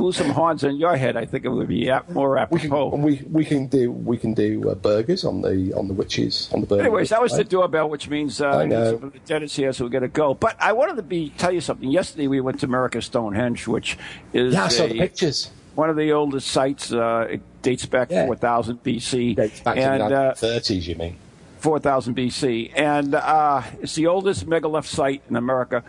[0.00, 1.14] glue some horns on your head.
[1.16, 2.96] I think it would be ap- more We can apropos.
[2.96, 6.60] we, we can do we can do uh, burgers on the on the witches on
[6.62, 6.86] the burgers.
[6.86, 8.96] Anyways, that was the doorbell, which means uh, I know.
[8.96, 10.32] the Dennis here, so we got to go.
[10.34, 11.90] But I wanted to be tell you something.
[11.90, 13.98] Yesterday, we went to America Stonehenge, which
[14.32, 15.50] is Yeah, I saw a- the pictures.
[15.74, 16.92] one of the oldest sites.
[16.92, 18.24] Uh, it dates back Yeah.
[18.26, 19.36] 4,000 BC.
[19.36, 21.16] Dates back and to the uh, 1930s, you mean?
[21.58, 25.84] 4,000 BC, and uh, it's the oldest megalith site in America.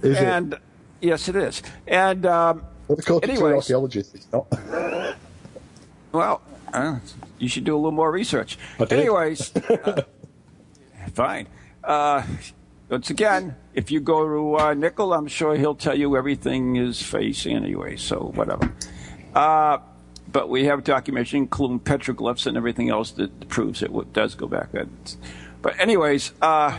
[0.00, 0.22] Is it?
[0.22, 0.54] and
[1.00, 1.60] yes, it is.
[1.88, 4.46] And um, Well, according to anyways, archaeologists, it's not.
[6.12, 6.40] well,
[6.72, 6.98] uh,
[7.38, 8.58] you should do a little more research.
[8.90, 10.02] Anyways, uh,
[11.12, 11.46] fine.
[11.84, 12.22] Uh,
[12.88, 17.02] once again, if you go to uh, Nickell, I'm sure he'll tell you everything is
[17.02, 17.96] facing anyway.
[17.96, 18.72] So whatever.
[19.34, 19.78] Uh,
[20.32, 24.72] but we have documentation, including petroglyphs and everything else that proves it does go back.
[24.72, 24.90] then.
[25.60, 26.78] But anyways, uh,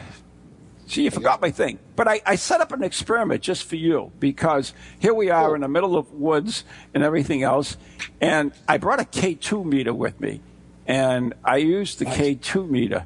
[0.90, 1.80] see, you forgot my thing.
[1.96, 5.62] But I, I set up an experiment just for you because here we are in
[5.62, 6.64] the middle of woods
[6.94, 7.78] and everything else,
[8.20, 10.42] and I brought a K2 meter with me,
[10.88, 13.06] and I used the K2 meter,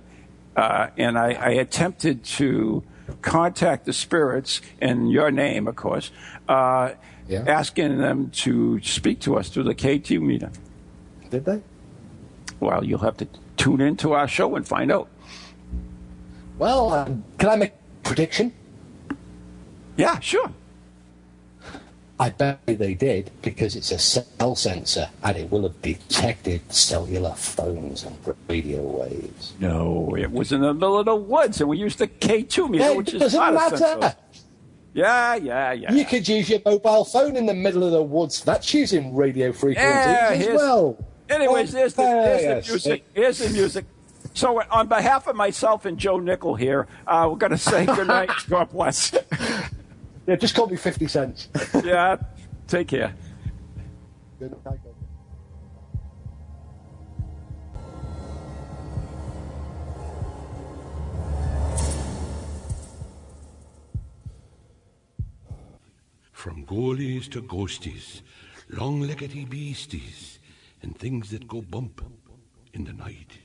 [0.55, 2.84] uh, and I, I attempted to
[3.21, 6.09] contact the spirits in your name, of course,
[6.47, 6.91] uh,
[7.27, 7.43] Yeah.
[7.47, 10.51] asking them to speak to us through the K2 meter.
[11.29, 11.61] Did they?
[12.59, 13.27] Well, you'll have to
[13.57, 15.09] tune into our show and find out.
[16.58, 18.54] Well, um, can I make a prediction?
[19.97, 20.51] Yeah, sure.
[22.20, 27.34] I bet they did because it's a cell sensor and it will have detected cellular
[27.34, 28.16] phones and
[28.47, 29.54] radio waves.
[29.60, 32.84] No, it was in the middle of the woods, and we used the K2 meter,
[32.84, 34.16] Yeah, which is doesn't not a sensor.
[34.93, 35.91] Yeah, yeah, yeah.
[35.91, 38.43] You could use your mobile phone in the middle of the woods.
[38.43, 41.04] That's using radio frequencies Yeah, as well.
[41.30, 43.06] Anyways, Oh, there's the, there's the music.
[43.16, 43.86] Here's the music.
[44.34, 47.86] So, uh, on behalf of myself and Joe Nickell here, uh, we're going to say
[47.95, 48.31] good night.
[48.49, 49.13] God bless.
[50.25, 51.49] Yeah, just call me 50 cents.
[51.84, 52.15] Yeah,
[52.67, 53.13] take care.
[54.39, 54.79] Good night.
[66.31, 68.21] From goalies to ghosties,
[68.69, 70.39] long-leggedy beasties,
[70.81, 72.01] and things that go bump
[72.73, 73.43] in the night.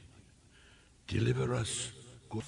[1.09, 1.93] Deliver us.
[2.29, 2.45] Good.